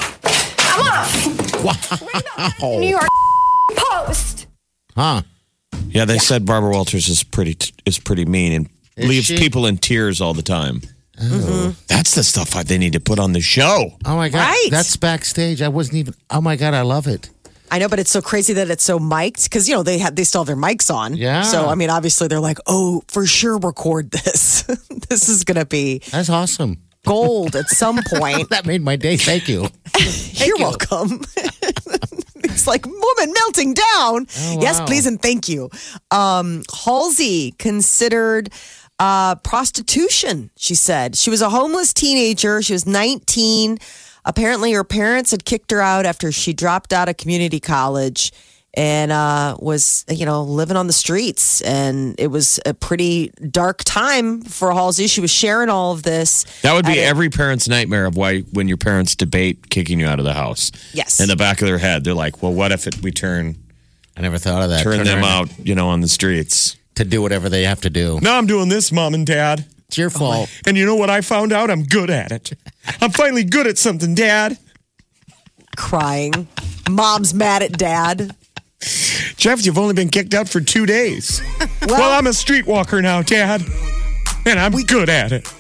I'm 0.75 0.83
off. 0.91 1.11
Wow. 1.65 2.79
New 2.79 2.89
York 2.89 3.07
Post. 3.77 4.47
Huh. 4.95 5.23
Yeah, 5.89 6.05
they 6.05 6.19
said 6.19 6.45
Barbara 6.45 6.71
Walters 6.73 7.09
is 7.09 7.23
pretty 7.23 7.57
is 7.87 7.99
pretty 7.99 8.27
mean 8.27 8.53
and 8.53 8.69
Is 8.97 9.09
leaves 9.09 9.27
she? 9.27 9.39
people 9.39 9.65
in 9.67 9.79
tears 9.79 10.21
all 10.21 10.35
the 10.35 10.43
time. 10.43 10.83
Oh. 11.19 11.23
Mm-hmm. 11.25 11.71
That's 11.87 12.15
the 12.15 12.23
stuff 12.25 12.55
I, 12.55 12.65
they 12.65 12.77
need 12.77 12.93
to 12.95 13.01
put 13.01 13.19
on 13.19 13.33
the 13.33 13.41
show. 13.41 13.93
Oh 14.05 14.17
my 14.17 14.29
God. 14.29 14.41
Right. 14.41 14.69
That's 14.71 14.95
backstage. 14.97 15.63
I 15.63 15.69
wasn't 15.69 15.97
even. 15.97 16.15
Oh 16.29 16.41
my 16.43 16.57
God. 16.57 16.75
I 16.75 16.83
love 16.83 17.07
it. 17.07 17.31
I 17.75 17.79
know, 17.79 17.89
but 17.89 17.99
it's 17.99 18.13
so 18.13 18.23
crazy 18.23 18.53
that 18.53 18.71
it's 18.71 18.85
so 18.85 19.01
mic'd 19.01 19.43
because 19.43 19.69
you 19.69 19.75
know 19.75 19.83
they 19.83 19.99
have 19.99 20.15
they 20.15 20.23
still 20.23 20.43
have 20.43 20.47
their 20.47 20.55
mics 20.55 20.95
on. 20.95 21.17
Yeah. 21.17 21.43
So 21.43 21.67
I 21.67 21.75
mean, 21.75 21.91
obviously 21.91 22.29
they're 22.29 22.39
like, 22.39 22.59
oh, 22.69 23.03
for 23.09 23.27
sure, 23.27 23.59
record 23.59 24.13
this. 24.13 24.63
this 25.09 25.29
is 25.29 25.43
gonna 25.43 25.65
be 25.67 25.99
That's 26.13 26.31
awesome. 26.31 26.79
gold 27.05 27.57
at 27.57 27.69
some 27.83 27.99
point. 28.07 28.51
That 28.51 28.65
made 28.65 28.83
my 28.83 28.95
day. 28.95 29.17
Thank 29.17 29.49
you. 29.49 29.67
You're 30.35 30.57
welcome. 30.59 31.23
it's 32.45 32.69
like 32.69 32.87
woman 32.87 33.35
melting 33.41 33.75
down. 33.75 34.29
Yes, 34.61 34.79
wow. 34.79 34.87
please 34.87 35.07
and 35.07 35.21
thank 35.21 35.49
you. 35.49 35.69
Um, 36.13 36.63
Halsey 36.85 37.57
considered 37.59 38.51
uh, 39.01 39.35
prostitution. 39.35 40.53
She 40.57 40.77
said 40.77 41.17
she 41.17 41.29
was 41.29 41.43
a 41.43 41.51
homeless 41.51 41.93
teenager. 41.93 42.63
She 42.63 42.73
was 42.73 42.87
19. 42.87 43.79
Apparently, 44.25 44.73
her 44.73 44.85
parents 44.85 45.31
had 45.31 45.45
kicked 45.45 45.71
her 45.71 45.81
out 45.81 46.07
after 46.07 46.33
she 46.33 46.53
dropped 46.53 46.93
out 46.93 47.09
of 47.09 47.17
community 47.17 47.61
college 47.61 48.33
and 48.77 49.13
uh, 49.13 49.57
was, 49.61 50.05
you 50.09 50.27
know, 50.27 50.43
living 50.43 50.77
on 50.77 50.87
the 50.89 50.93
streets. 50.93 51.61
And 51.61 52.17
it 52.19 52.27
was 52.29 52.59
a 52.67 52.75
pretty 52.75 53.29
dark 53.51 53.85
time 53.85 54.41
for 54.43 54.73
Halsey. 54.73 55.07
She 55.07 55.21
was 55.21 55.31
sharing 55.31 55.69
all 55.69 55.93
of 55.93 56.03
this. 56.03 56.45
That 56.63 56.73
would 56.73 56.85
be 56.87 56.99
a- 56.99 57.05
every 57.05 57.29
parent's 57.31 57.69
nightmare 57.69 58.07
of 58.07 58.17
why 58.17 58.41
when 58.53 58.67
your 58.67 58.77
parents 58.79 59.15
debate 59.15 59.69
kicking 59.71 60.01
you 60.01 60.07
out 60.07 60.19
of 60.19 60.25
the 60.25 60.35
house. 60.35 60.73
Yes. 60.93 61.21
In 61.21 61.29
the 61.29 61.37
back 61.37 61.61
of 61.63 61.69
their 61.69 61.79
head, 61.79 62.03
they're 62.03 62.15
like, 62.15 62.43
"Well, 62.43 62.53
what 62.53 62.73
if 62.73 62.87
it, 62.89 63.01
we 63.03 63.13
turn 63.13 63.57
I 64.17 64.23
never 64.23 64.39
thought 64.39 64.63
of 64.63 64.71
that. 64.71 64.83
turn 64.83 65.05
them 65.05 65.19
around 65.23 65.51
out, 65.51 65.59
you 65.67 65.75
know, 65.75 65.89
on 65.89 66.01
the 66.01 66.09
streets?" 66.09 66.77
to 66.97 67.05
do 67.05 67.21
whatever 67.21 67.49
they 67.49 67.65
have 67.65 67.81
to 67.81 67.91
do. 67.91 68.21
Now 68.23 68.39
I'm 68.39 68.47
doing 68.47 68.69
this, 68.69 68.93
mom 68.93 69.15
and 69.15 69.27
dad. 69.27 69.65
It's 69.89 69.99
your 69.99 70.11
fault. 70.11 70.49
Oh, 70.51 70.61
and 70.67 70.77
you 70.77 70.87
know 70.87 70.97
what 70.97 71.11
I 71.11 71.21
found 71.21 71.53
out? 71.53 71.71
I'm 71.71 71.85
good 71.85 72.11
at 72.11 72.33
it. 72.33 72.53
I'm 73.01 73.11
finally 73.11 73.45
good 73.45 73.67
at 73.67 73.79
something, 73.79 74.15
dad. 74.15 74.59
crying. 75.77 76.49
Mom's 76.91 77.35
mad 77.35 77.63
at 77.63 77.73
dad. 77.73 78.35
Jeff, 79.37 79.65
you've 79.65 79.79
only 79.79 79.95
been 79.95 80.09
kicked 80.09 80.35
out 80.35 80.49
for 80.49 80.61
two 80.61 80.87
days. 80.87 81.41
well, 81.87 82.19
I'm 82.19 82.27
a 82.27 82.31
streetwalker 82.31 83.01
now, 83.03 83.23
dad. 83.23 83.63
And 84.47 84.59
I'm 84.59 84.73
good 84.73 85.09
at 85.09 85.33
it. 85.33 85.53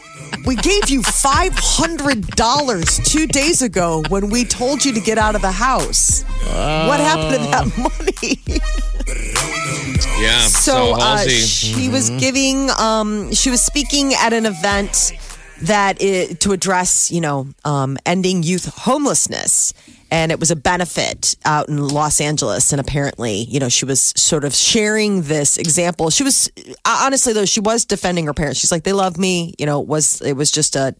We 0.46 0.56
gave 0.56 0.90
you 0.90 1.00
$500 1.00 3.04
two 3.06 3.26
days 3.26 3.62
ago 3.62 4.02
when 4.08 4.28
we 4.28 4.44
told 4.44 4.84
you 4.84 4.92
to 4.92 5.00
get 5.00 5.16
out 5.16 5.34
of 5.34 5.40
the 5.42 5.52
house. 5.52 6.22
what 6.44 7.00
happened 7.00 7.34
to 7.34 7.38
that 7.50 7.64
uh. 7.64 7.70
money? 7.88 8.42
Yeah. 10.18 10.38
so 10.46 10.92
uh, 10.94 11.16
Halsey, 11.16 11.40
she 11.40 11.88
was 11.88 12.10
giving, 12.10 12.70
um, 12.78 13.32
she 13.32 13.50
was 13.50 13.64
speaking 13.64 14.14
at 14.14 14.32
an 14.32 14.46
event 14.46 15.12
that 15.62 15.98
i 16.00 16.34
to 16.40 16.52
address, 16.52 17.10
you 17.10 17.20
know, 17.20 17.48
um, 17.64 17.96
ending 18.06 18.42
youth 18.42 18.66
homelessness. 18.66 19.72
And 20.10 20.30
it 20.30 20.38
was 20.38 20.50
a 20.52 20.56
benefit 20.56 21.34
out 21.44 21.68
in 21.68 21.88
Los 21.88 22.20
Angeles. 22.20 22.70
And 22.72 22.80
apparently, 22.80 23.38
you 23.44 23.58
know, 23.58 23.68
she 23.68 23.84
was 23.84 24.12
sort 24.16 24.44
of 24.44 24.54
sharing 24.54 25.22
this 25.22 25.56
example. 25.56 26.10
She 26.10 26.22
was, 26.22 26.48
uh, 26.84 27.00
honestly, 27.02 27.32
though, 27.32 27.46
she 27.46 27.60
was 27.60 27.84
defending 27.84 28.26
her 28.26 28.34
parents. 28.34 28.60
She's 28.60 28.70
like, 28.70 28.84
they 28.84 28.92
love 28.92 29.18
me. 29.18 29.54
You 29.58 29.66
know, 29.66 29.80
it 29.80 29.88
was, 29.88 30.20
it 30.20 30.34
was 30.34 30.52
just 30.52 30.76
a, 30.76 30.94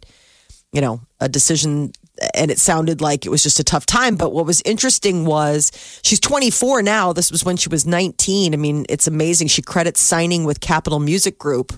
you 0.72 0.80
know, 0.80 1.00
a 1.20 1.28
decision 1.28 1.92
and 2.34 2.50
it 2.50 2.58
sounded 2.58 3.00
like 3.00 3.26
it 3.26 3.28
was 3.28 3.42
just 3.42 3.58
a 3.58 3.64
tough 3.64 3.86
time. 3.86 4.16
But 4.16 4.32
what 4.32 4.46
was 4.46 4.62
interesting 4.64 5.24
was 5.24 5.70
she's 6.02 6.20
24 6.20 6.82
now. 6.82 7.12
This 7.12 7.30
was 7.32 7.44
when 7.44 7.56
she 7.56 7.68
was 7.68 7.86
19. 7.86 8.54
I 8.54 8.56
mean, 8.56 8.86
it's 8.88 9.06
amazing. 9.06 9.48
She 9.48 9.62
credits 9.62 10.00
signing 10.00 10.44
with 10.44 10.60
Capitol 10.60 11.00
Music 11.00 11.38
Group 11.38 11.72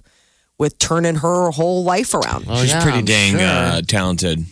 with 0.59 0.79
turning 0.79 1.16
her 1.16 1.51
whole 1.51 1.85
life 1.85 2.14
around. 2.14 2.46
Oh, 2.49 2.61
she's 2.61 2.70
yeah, 2.70 2.83
pretty 2.83 3.03
dang 3.03 3.33
sure. 3.33 3.40
uh, 3.42 3.81
talented. 3.83 4.44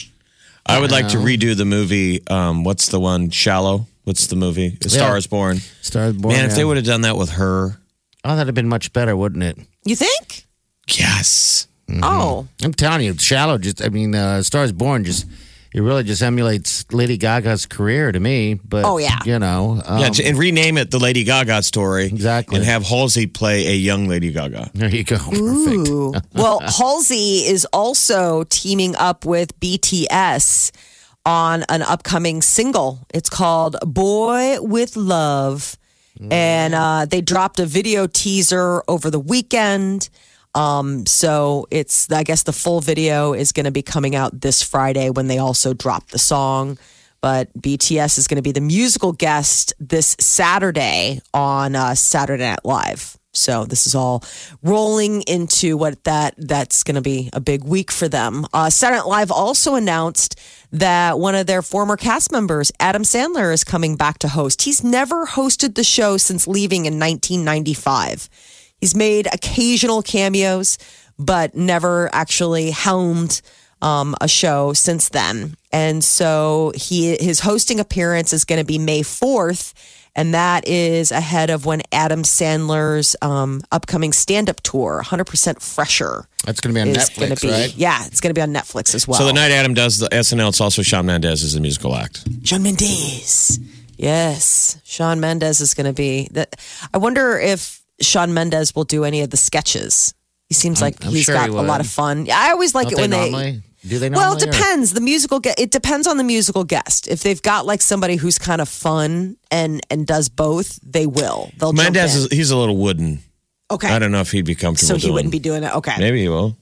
I 0.66 0.80
would 0.80 0.90
like 0.90 1.08
to 1.08 1.18
redo 1.18 1.54
the 1.56 1.64
movie. 1.66 2.26
Um, 2.28 2.64
what's 2.64 2.88
the 2.88 2.98
one? 3.00 3.28
Shallow. 3.30 3.86
What's 4.04 4.26
the 4.26 4.36
movie? 4.36 4.78
A 4.84 4.88
Star 4.88 5.10
Yeah. 5.12 5.16
is 5.16 5.26
Born. 5.26 5.58
Stars 5.82 6.12
born. 6.14 6.34
Man, 6.34 6.44
if 6.44 6.56
they 6.56 6.64
would 6.64 6.76
have 6.76 6.84
done 6.86 7.02
that 7.02 7.16
with 7.16 7.30
her, 7.32 7.78
Oh, 8.26 8.30
that'd 8.36 8.46
have 8.48 8.54
been 8.54 8.68
much 8.68 8.92
better, 8.94 9.14
wouldn't 9.16 9.42
it? 9.44 9.58
You 9.84 9.96
think? 9.96 10.46
yes. 10.88 11.66
Oh, 12.02 12.48
I'm 12.62 12.72
telling 12.72 13.02
you, 13.04 13.16
Shallow 13.18 13.58
just, 13.58 13.82
I 13.84 13.88
mean, 13.90 14.14
uh, 14.14 14.42
Stars 14.42 14.72
Born 14.72 15.04
just, 15.04 15.26
it 15.74 15.80
really 15.82 16.04
just 16.04 16.22
emulates 16.22 16.90
Lady 16.92 17.16
Gaga's 17.16 17.66
career 17.66 18.12
to 18.12 18.20
me. 18.20 18.54
But, 18.54 18.84
Oh, 18.84 18.98
yeah. 18.98 19.18
You 19.24 19.40
know, 19.40 19.82
um, 19.84 19.98
yeah, 19.98 20.10
and 20.24 20.38
rename 20.38 20.78
it 20.78 20.92
the 20.92 21.00
Lady 21.00 21.24
Gaga 21.24 21.62
story. 21.64 22.06
Exactly. 22.06 22.56
And 22.56 22.64
have 22.64 22.84
Halsey 22.84 23.26
play 23.26 23.66
a 23.66 23.74
young 23.74 24.06
Lady 24.06 24.30
Gaga. 24.30 24.70
there 24.72 24.88
you 24.88 25.02
go. 25.02 25.16
Perfect. 25.18 25.36
Ooh. 25.88 26.14
well, 26.32 26.60
Halsey 26.60 27.44
is 27.46 27.66
also 27.72 28.44
teaming 28.44 28.94
up 28.96 29.24
with 29.24 29.58
BTS 29.58 30.70
on 31.26 31.64
an 31.68 31.82
upcoming 31.82 32.40
single. 32.40 33.04
It's 33.12 33.28
called 33.28 33.76
Boy 33.84 34.58
with 34.60 34.94
Luv. 34.96 35.76
And 36.30 36.74
uh, 36.74 37.06
they 37.06 37.20
dropped 37.20 37.58
a 37.58 37.66
video 37.66 38.06
teaser 38.06 38.84
over 38.86 39.10
the 39.10 39.18
weekend. 39.18 40.08
Um, 40.54 41.06
so 41.06 41.66
it's, 41.70 42.10
I 42.10 42.22
guess 42.22 42.44
the 42.44 42.52
full 42.52 42.80
video 42.80 43.32
is 43.32 43.52
going 43.52 43.64
to 43.64 43.72
be 43.72 43.82
coming 43.82 44.14
out 44.14 44.40
this 44.40 44.62
Friday 44.62 45.10
when 45.10 45.26
they 45.26 45.38
also 45.38 45.74
drop 45.74 46.08
the 46.08 46.18
song. 46.18 46.78
But 47.20 47.52
BTS 47.58 48.18
is 48.18 48.26
going 48.28 48.36
to 48.36 48.42
be 48.42 48.52
the 48.52 48.60
musical 48.60 49.12
guest 49.12 49.72
this 49.80 50.14
Saturday 50.20 51.20
on 51.32 51.74
uh, 51.74 51.94
Saturday 51.94 52.44
Night 52.44 52.64
Live. 52.64 53.16
So 53.32 53.64
this 53.64 53.86
is 53.86 53.94
all 53.94 54.22
rolling 54.62 55.22
into 55.22 55.76
what 55.76 56.04
that 56.04 56.34
that's 56.38 56.84
going 56.84 56.94
to 56.94 57.00
be 57.00 57.30
a 57.32 57.40
big 57.40 57.64
week 57.64 57.90
for 57.90 58.08
them. 58.08 58.46
Uh, 58.52 58.70
Saturday 58.70 58.98
Night 58.98 59.08
Live 59.08 59.32
also 59.32 59.74
announced 59.74 60.38
that 60.72 61.18
one 61.18 61.34
of 61.34 61.46
their 61.46 61.62
former 61.62 61.96
cast 61.96 62.30
members, 62.30 62.70
Adam 62.78 63.02
Sandler, 63.02 63.52
is 63.52 63.64
coming 63.64 63.96
back 63.96 64.18
to 64.20 64.28
host. 64.28 64.62
He's 64.62 64.84
never 64.84 65.26
hosted 65.26 65.74
the 65.74 65.84
show 65.84 66.16
since 66.16 66.46
leaving 66.46 66.86
in 66.86 66.98
1995. 66.98 68.28
He's 68.84 68.94
made 68.94 69.26
occasional 69.32 70.02
cameos, 70.02 70.76
but 71.18 71.54
never 71.54 72.14
actually 72.14 72.70
helmed 72.70 73.40
um, 73.80 74.14
a 74.20 74.28
show 74.28 74.74
since 74.74 75.08
then. 75.08 75.56
And 75.72 76.04
so 76.04 76.70
he 76.74 77.16
his 77.16 77.40
hosting 77.40 77.80
appearance 77.80 78.34
is 78.34 78.44
going 78.44 78.58
to 78.58 78.66
be 78.66 78.76
May 78.78 79.00
4th. 79.00 79.72
And 80.14 80.34
that 80.34 80.68
is 80.68 81.12
ahead 81.12 81.48
of 81.48 81.64
when 81.64 81.80
Adam 81.92 82.24
Sandler's 82.24 83.16
um, 83.22 83.62
upcoming 83.72 84.12
stand 84.12 84.50
up 84.50 84.60
tour, 84.60 85.00
100% 85.02 85.62
Fresher. 85.62 86.28
That's 86.44 86.60
going 86.60 86.74
to 86.74 86.78
be 86.78 86.82
on 86.82 86.88
is 86.88 87.08
Netflix, 87.08 87.40
be, 87.40 87.50
right? 87.50 87.74
Yeah, 87.74 88.04
it's 88.04 88.20
going 88.20 88.34
to 88.34 88.38
be 88.38 88.42
on 88.42 88.52
Netflix 88.52 88.94
as 88.94 89.08
well. 89.08 89.18
So 89.18 89.24
the 89.24 89.32
night 89.32 89.50
Adam 89.50 89.72
does 89.72 89.98
the 89.98 90.10
SNL, 90.10 90.50
it's 90.50 90.60
also 90.60 90.82
Shawn 90.82 91.06
Mendes 91.06 91.42
as 91.42 91.54
a 91.54 91.60
musical 91.62 91.96
act. 91.96 92.22
Shawn 92.46 92.62
Mendes. 92.62 93.58
Yes, 93.96 94.78
Shawn 94.84 95.20
Mendes 95.20 95.62
is 95.62 95.72
going 95.72 95.86
to 95.86 95.94
be. 95.94 96.28
That. 96.32 96.60
I 96.92 96.98
wonder 96.98 97.38
if 97.38 97.80
Shawn 98.00 98.34
Mendes 98.34 98.74
will 98.74 98.84
do 98.84 99.04
any 99.04 99.20
of 99.22 99.30
the 99.30 99.36
sketches. 99.36 100.14
He 100.48 100.54
seems 100.54 100.80
like 100.82 101.04
I'm 101.04 101.10
he's 101.12 101.24
sure 101.24 101.34
got 101.34 101.48
he 101.48 101.54
a 101.56 101.62
lot 101.62 101.80
of 101.80 101.86
fun. 101.86 102.28
I 102.30 102.50
always 102.50 102.74
like 102.74 102.88
Don't 102.88 102.98
it 102.98 103.02
when 103.02 103.10
they 103.10 103.16
Do 103.16 103.24
they. 103.24 103.30
normally? 103.30 103.62
Do 103.86 103.98
they 103.98 104.08
Well, 104.10 104.32
it 104.32 104.40
normally, 104.40 104.48
or- 104.48 104.52
depends. 104.52 104.92
The 104.92 105.00
musical 105.00 105.40
ge- 105.40 105.54
it 105.58 105.70
depends 105.70 106.06
on 106.06 106.16
the 106.16 106.24
musical 106.24 106.64
guest. 106.64 107.06
If 107.08 107.22
they've 107.22 107.40
got 107.42 107.66
like 107.66 107.82
somebody 107.82 108.16
who's 108.16 108.38
kind 108.38 108.60
of 108.60 108.68
fun 108.68 109.36
and 109.50 109.80
and 109.90 110.06
does 110.06 110.28
both, 110.28 110.78
they 110.82 111.06
will. 111.06 111.50
They'll 111.58 111.72
jump 111.72 111.94
Mendes 111.94 112.14
is 112.14 112.28
he's 112.30 112.50
a 112.50 112.56
little 112.56 112.76
wooden. 112.76 113.20
okay. 113.70 113.88
I 113.88 113.98
don't 113.98 114.10
know 114.12 114.20
if 114.20 114.30
he'd 114.32 114.44
be 114.46 114.54
comfortable 114.54 114.88
so 114.88 114.94
he 114.96 115.02
doing. 115.02 115.14
wouldn't 115.14 115.32
be 115.32 115.38
doing 115.38 115.62
it. 115.64 115.74
Okay. 115.74 115.94
Maybe 115.98 116.20
he 116.22 116.28
will. 116.28 116.56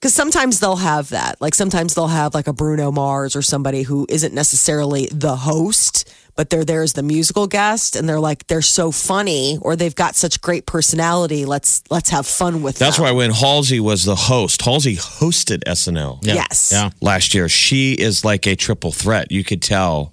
Because 0.00 0.12
sometimes 0.14 0.60
they'll 0.60 0.76
have 0.76 1.08
that. 1.10 1.40
Like 1.40 1.54
sometimes 1.54 1.94
they'll 1.94 2.06
have 2.08 2.34
like 2.34 2.48
a 2.48 2.52
Bruno 2.52 2.92
Mars 2.92 3.34
or 3.34 3.42
somebody 3.42 3.82
who 3.82 4.06
isn't 4.08 4.34
necessarily 4.34 5.08
the 5.10 5.36
host, 5.36 6.12
but 6.36 6.50
they're 6.50 6.64
there 6.64 6.82
as 6.82 6.92
the 6.92 7.02
musical 7.02 7.46
guest, 7.46 7.96
and 7.96 8.08
they're 8.08 8.20
like 8.20 8.46
they're 8.46 8.62
so 8.62 8.92
funny 8.92 9.58
or 9.62 9.74
they've 9.74 9.94
got 9.94 10.14
such 10.14 10.40
great 10.40 10.66
personality. 10.66 11.44
Let's 11.44 11.82
let's 11.90 12.10
have 12.10 12.26
fun 12.26 12.62
with 12.62 12.78
That's 12.78 12.96
them. 12.96 13.04
why 13.06 13.12
when 13.12 13.30
Halsey 13.32 13.80
was 13.80 14.04
the 14.04 14.16
host, 14.16 14.62
Halsey 14.62 14.96
hosted 14.96 15.64
SNL 15.64 16.20
Yeah. 16.22 16.34
Yes. 16.34 16.70
Yeah. 16.72 16.90
last 17.00 17.34
year. 17.34 17.48
She 17.48 17.94
is 17.94 18.24
like 18.24 18.46
a 18.46 18.54
triple 18.54 18.92
threat. 18.92 19.32
You 19.32 19.42
could 19.44 19.62
tell 19.62 20.12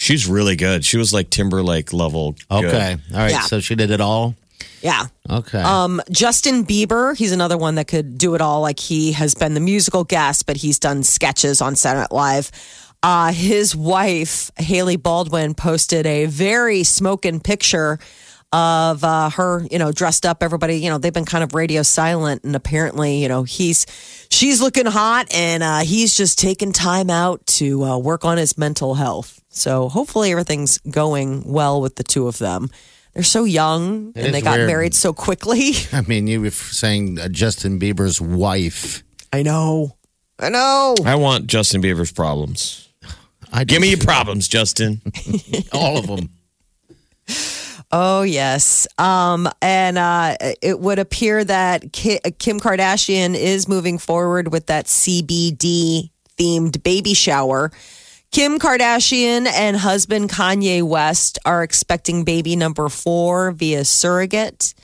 She's 0.00 0.28
really 0.28 0.54
good. 0.54 0.84
She 0.84 0.96
was 0.96 1.12
like 1.12 1.28
Timberlake 1.28 1.92
level. 1.92 2.32
good. 2.48 2.64
Okay. 2.66 2.96
All 3.12 3.18
right. 3.18 3.32
Yeah. 3.32 3.40
So 3.40 3.58
she 3.58 3.74
did 3.74 3.90
it 3.90 4.00
all. 4.00 4.36
Yeah. 4.80 5.06
Okay. 5.28 5.60
Um, 5.60 6.00
Justin 6.08 6.64
Bieber, 6.64 7.16
he's 7.16 7.32
another 7.32 7.58
one 7.58 7.74
that 7.74 7.88
could 7.88 8.16
do 8.16 8.36
it 8.36 8.40
all. 8.40 8.60
Like 8.60 8.78
he 8.78 9.10
has 9.12 9.34
been 9.34 9.54
the 9.54 9.60
musical 9.60 10.04
guest, 10.04 10.46
but 10.46 10.56
he's 10.56 10.78
done 10.78 11.02
sketches 11.02 11.60
on 11.60 11.74
Saturday 11.74 12.02
Night 12.02 12.12
Live. 12.12 12.52
Uh, 13.02 13.32
his 13.32 13.76
wife, 13.76 14.50
Hailey 14.58 14.96
Baldwin, 14.96 15.54
posted 15.54 16.04
a 16.06 16.26
very 16.26 16.82
smoking 16.82 17.40
picture 17.40 17.98
of 18.52 19.04
uh, 19.04 19.30
her, 19.30 19.64
you 19.70 19.78
know, 19.78 19.92
dressed 19.92 20.24
up. 20.26 20.42
Everybody, 20.42 20.76
you 20.78 20.88
know, 20.90 20.98
they've 20.98 21.12
been 21.12 21.24
kind 21.26 21.44
of 21.44 21.54
radio 21.54 21.82
silent, 21.82 22.42
and 22.44 22.56
apparently, 22.56 23.22
you 23.22 23.28
know, 23.28 23.42
he's 23.44 23.86
she's 24.30 24.60
looking 24.60 24.86
hot, 24.86 25.32
and 25.32 25.62
uh, 25.62 25.80
he's 25.80 26.14
just 26.16 26.38
taking 26.38 26.72
time 26.72 27.10
out 27.10 27.46
to 27.46 27.84
uh, 27.84 27.98
work 27.98 28.24
on 28.24 28.36
his 28.38 28.56
mental 28.58 28.94
health. 28.94 29.40
So 29.48 29.88
hopefully, 29.88 30.32
everything's 30.32 30.78
going 30.78 31.44
well 31.44 31.80
with 31.80 31.96
the 31.96 32.04
two 32.04 32.26
of 32.26 32.38
them. 32.38 32.70
They're 33.14 33.22
so 33.22 33.44
young, 33.44 34.12
It 34.16 34.26
and 34.26 34.34
they 34.34 34.40
got 34.40 34.56
weird. 34.58 34.66
married 34.66 34.94
so 34.94 35.12
quickly. 35.12 35.72
I 35.92 36.00
mean, 36.02 36.26
you 36.26 36.40
were 36.40 36.50
saying 36.50 37.18
uh, 37.20 37.28
Justin 37.28 37.78
Bieber's 37.78 38.20
wife. 38.20 39.02
I 39.32 39.42
know. 39.42 39.96
I 40.38 40.48
know. 40.50 40.94
I 41.04 41.16
want 41.16 41.48
Justin 41.48 41.82
Bieber's 41.82 42.12
problems. 42.12 42.87
I 43.52 43.64
Give 43.64 43.80
me 43.80 43.90
your 43.90 43.98
problems, 43.98 44.48
Justin. 44.48 45.00
all 45.72 45.98
of 45.98 46.06
them. 46.06 46.30
Oh 47.90 48.22
yes. 48.22 48.86
Um, 48.98 49.48
and 49.62 49.96
uh, 49.96 50.36
it 50.60 50.78
would 50.78 50.98
appear 50.98 51.42
that 51.42 51.92
Kim 51.92 52.60
Kardashian 52.60 53.34
is 53.34 53.66
moving 53.66 53.98
forward 53.98 54.52
with 54.52 54.66
that 54.66 54.86
CBD 54.86 56.10
themed 56.38 56.82
baby 56.82 57.14
shower. 57.14 57.70
Kim 58.30 58.58
Kardashian 58.58 59.46
and 59.46 59.76
husband 59.76 60.28
Kanye 60.28 60.82
West 60.82 61.38
are 61.46 61.62
expecting 61.62 62.24
baby 62.24 62.56
number 62.56 62.90
four 62.90 63.52
via 63.52 63.86
surrogate. 63.86 64.74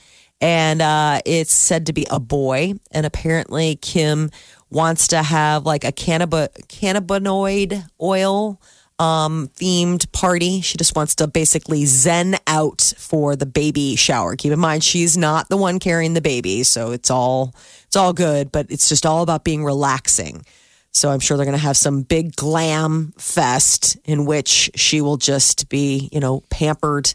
And 0.45 0.83
uh, 0.83 1.23
it's 1.25 1.55
said 1.55 1.87
to 1.87 1.95
be 1.95 2.07
a 2.11 2.21
boy. 2.21 2.75
And 2.93 3.07
apparently, 3.07 3.77
Kim 3.77 4.31
wants 4.69 5.09
to 5.09 5.23
have 5.23 5.65
like 5.65 5.85
a 5.85 5.91
cannab- 5.91 6.67
cannabinoid 6.69 7.89
oil 7.99 8.61
um, 8.99 9.49
themed 9.57 10.13
party. 10.13 10.61
She 10.61 10.77
just 10.77 10.95
wants 10.95 11.15
to 11.15 11.29
basically 11.29 11.87
zen 11.87 12.37
out 12.47 12.93
for 12.99 13.37
the 13.37 13.47
baby 13.47 13.97
shower. 13.97 14.37
Keep 14.37 14.53
in 14.53 14.59
mind, 14.59 14.85
she's 14.85 15.17
not 15.17 15.49
the 15.49 15.57
one 15.57 15.79
carrying 15.79 16.13
the 16.13 16.21
baby, 16.21 16.63
so 16.63 16.93
it's 16.93 17.11
all 17.11 17.55
it's 17.87 17.97
all 17.97 18.13
good. 18.13 18.53
But 18.53 18.67
it's 18.69 18.91
just 18.91 19.07
all 19.07 19.23
about 19.23 19.45
being 19.45 19.65
relaxing. 19.65 20.45
So 20.91 21.09
I'm 21.09 21.21
sure 21.21 21.39
they're 21.39 21.47
going 21.47 21.57
to 21.57 21.65
have 21.65 21.79
some 21.79 22.03
big 22.03 22.37
glam 22.37 23.15
fest 23.17 23.97
in 24.05 24.27
which 24.27 24.71
she 24.75 25.01
will 25.01 25.17
just 25.17 25.71
be, 25.71 26.11
you 26.13 26.21
know, 26.21 26.43
pampered. 26.51 27.15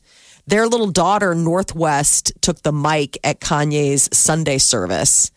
Their 0.50 0.68
little 0.68 0.90
daughter, 0.90 1.36
North 1.36 1.76
West, 1.76 2.32
took 2.42 2.64
the 2.64 2.72
mic 2.72 3.20
at 3.24 3.40
Kanye's 3.40 4.10
Sunday 4.12 4.58
service 4.58 5.30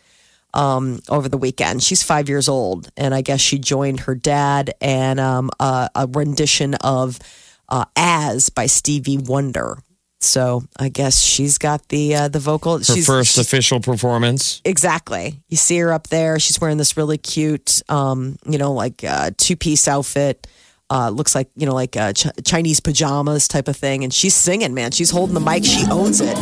um, 0.55 1.01
over 1.11 1.29
the 1.29 1.37
weekend. 1.37 1.83
She's 1.83 2.03
five 2.03 2.31
years 2.31 2.49
old, 2.49 2.91
and 2.97 3.15
I 3.15 3.21
guess 3.21 3.39
she 3.39 3.59
joined 3.59 4.01
her 4.01 4.15
dad 4.15 4.73
and 4.81 5.21
um, 5.21 5.51
a, 5.61 5.91
a 5.95 6.07
rendition 6.07 6.77
of 6.77 7.19
uh, 7.69 7.85
"As" 7.95 8.49
by 8.49 8.65
Stevie 8.65 9.19
Wonder. 9.19 9.77
So 10.21 10.63
I 10.79 10.89
guess 10.89 11.23
she's 11.23 11.59
got 11.59 11.89
the 11.89 12.15
uh, 12.15 12.29
the 12.29 12.39
vocal. 12.39 12.79
Her 12.79 12.85
she's, 12.85 13.05
first 13.05 13.37
official 13.37 13.81
performance. 13.81 14.63
Exactly. 14.65 15.43
You 15.51 15.59
see 15.59 15.77
her 15.81 15.93
up 15.93 16.07
there. 16.07 16.39
She's 16.39 16.59
wearing 16.59 16.79
this 16.79 16.97
really 16.97 17.19
cute, 17.19 17.83
um, 17.91 18.37
you 18.47 18.57
know, 18.57 18.73
like 18.73 19.05
uh, 19.05 19.33
two 19.37 19.57
piece 19.57 19.87
outfit. 19.87 20.47
Uh, 20.93 21.09
looks 21.09 21.35
like 21.35 21.49
you 21.57 21.65
know, 21.65 21.73
like 21.73 21.97
uh, 21.97 22.13
Ch- 22.13 22.27
Chinese 22.45 22.79
pajamas 22.79 23.49
type 23.49 23.67
of 23.67 23.75
thing, 23.75 24.05
and 24.05 24.13
she's 24.13 24.35
singing. 24.35 24.75
Man, 24.75 24.91
she's 24.91 25.11
holding 25.11 25.33
the 25.33 25.41
mic. 25.41 25.65
She 25.65 25.87
owns 25.91 26.21
it. 26.21 26.37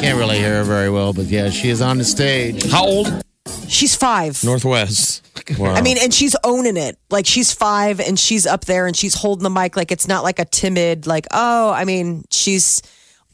Can't 0.00 0.16
really 0.16 0.38
hear 0.38 0.58
her 0.58 0.62
very 0.62 0.90
well, 0.90 1.12
but 1.12 1.24
yeah, 1.24 1.50
she 1.50 1.70
is 1.70 1.82
on 1.82 1.98
the 1.98 2.04
stage. 2.04 2.70
How 2.70 2.86
old? 2.86 3.24
She's 3.66 3.96
five. 3.96 4.44
North 4.44 4.64
West. 4.64 5.26
Wow. 5.58 5.74
I 5.74 5.82
mean, 5.82 5.96
and 6.00 6.14
she's 6.14 6.36
owning 6.44 6.76
it. 6.76 6.98
Like 7.10 7.26
she's 7.26 7.52
five 7.52 7.98
and 7.98 8.16
she's 8.16 8.46
up 8.46 8.64
there 8.64 8.86
and 8.86 8.96
she's 8.96 9.14
holding 9.14 9.42
the 9.42 9.50
mic. 9.50 9.76
Like 9.76 9.90
it's 9.90 10.06
not 10.06 10.22
like 10.22 10.38
a 10.38 10.44
timid, 10.44 11.08
like, 11.08 11.26
oh, 11.32 11.72
I 11.72 11.84
mean, 11.84 12.24
she's 12.30 12.80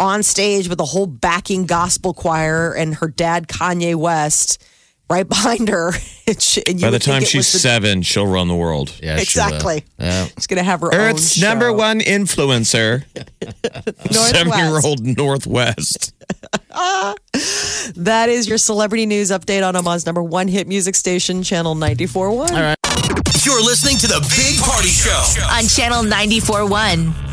on 0.00 0.22
stage 0.22 0.68
with 0.68 0.80
a 0.80 0.84
whole 0.84 1.06
backing 1.06 1.66
gospel 1.66 2.14
choir 2.14 2.72
and 2.72 2.94
her 2.96 3.08
dad, 3.08 3.48
Kanye 3.48 3.94
West, 3.96 4.62
right 5.10 5.28
behind 5.28 5.68
her. 5.68 5.92
And 6.28 6.42
she- 6.42 6.62
and 6.66 6.78
you 6.78 6.86
by 6.86 6.90
the 6.90 6.98
time 6.98 7.22
she's 7.24 7.50
the- 7.50 7.58
seven, 7.58 8.02
she'll 8.02 8.26
run 8.26 8.48
the 8.48 8.54
world. 8.54 8.92
Yeah, 9.02 9.16
Exactly. 9.18 9.82
will. 9.98 10.04
Yeah. 10.06 10.26
She's 10.36 10.46
going 10.46 10.58
to 10.58 10.62
have 10.62 10.82
her 10.82 10.92
own. 10.94 11.00
Earth's 11.00 11.42
own 11.42 11.48
number 11.48 11.72
one 11.72 12.00
influencer, 12.00 13.04
seven-year-old 14.12 15.16
North 15.16 15.46
West. 15.46 16.12
That 17.96 18.28
is 18.28 18.46
your 18.48 18.58
celebrity 18.58 19.06
news 19.06 19.30
update 19.30 19.66
on 19.66 19.74
Omaha's 19.74 20.04
number 20.04 20.22
one 20.22 20.46
hit 20.48 20.68
music 20.68 20.94
station, 20.94 21.42
Channel 21.42 21.74
94.1. 21.74 22.74
You're 23.46 23.62
listening 23.64 23.96
to 23.98 24.06
the 24.06 24.20
Big 24.36 24.60
Party 24.60 24.88
Show. 24.88 25.24
on 25.50 25.64
Channel 25.66 26.02
94.1. 26.04 27.27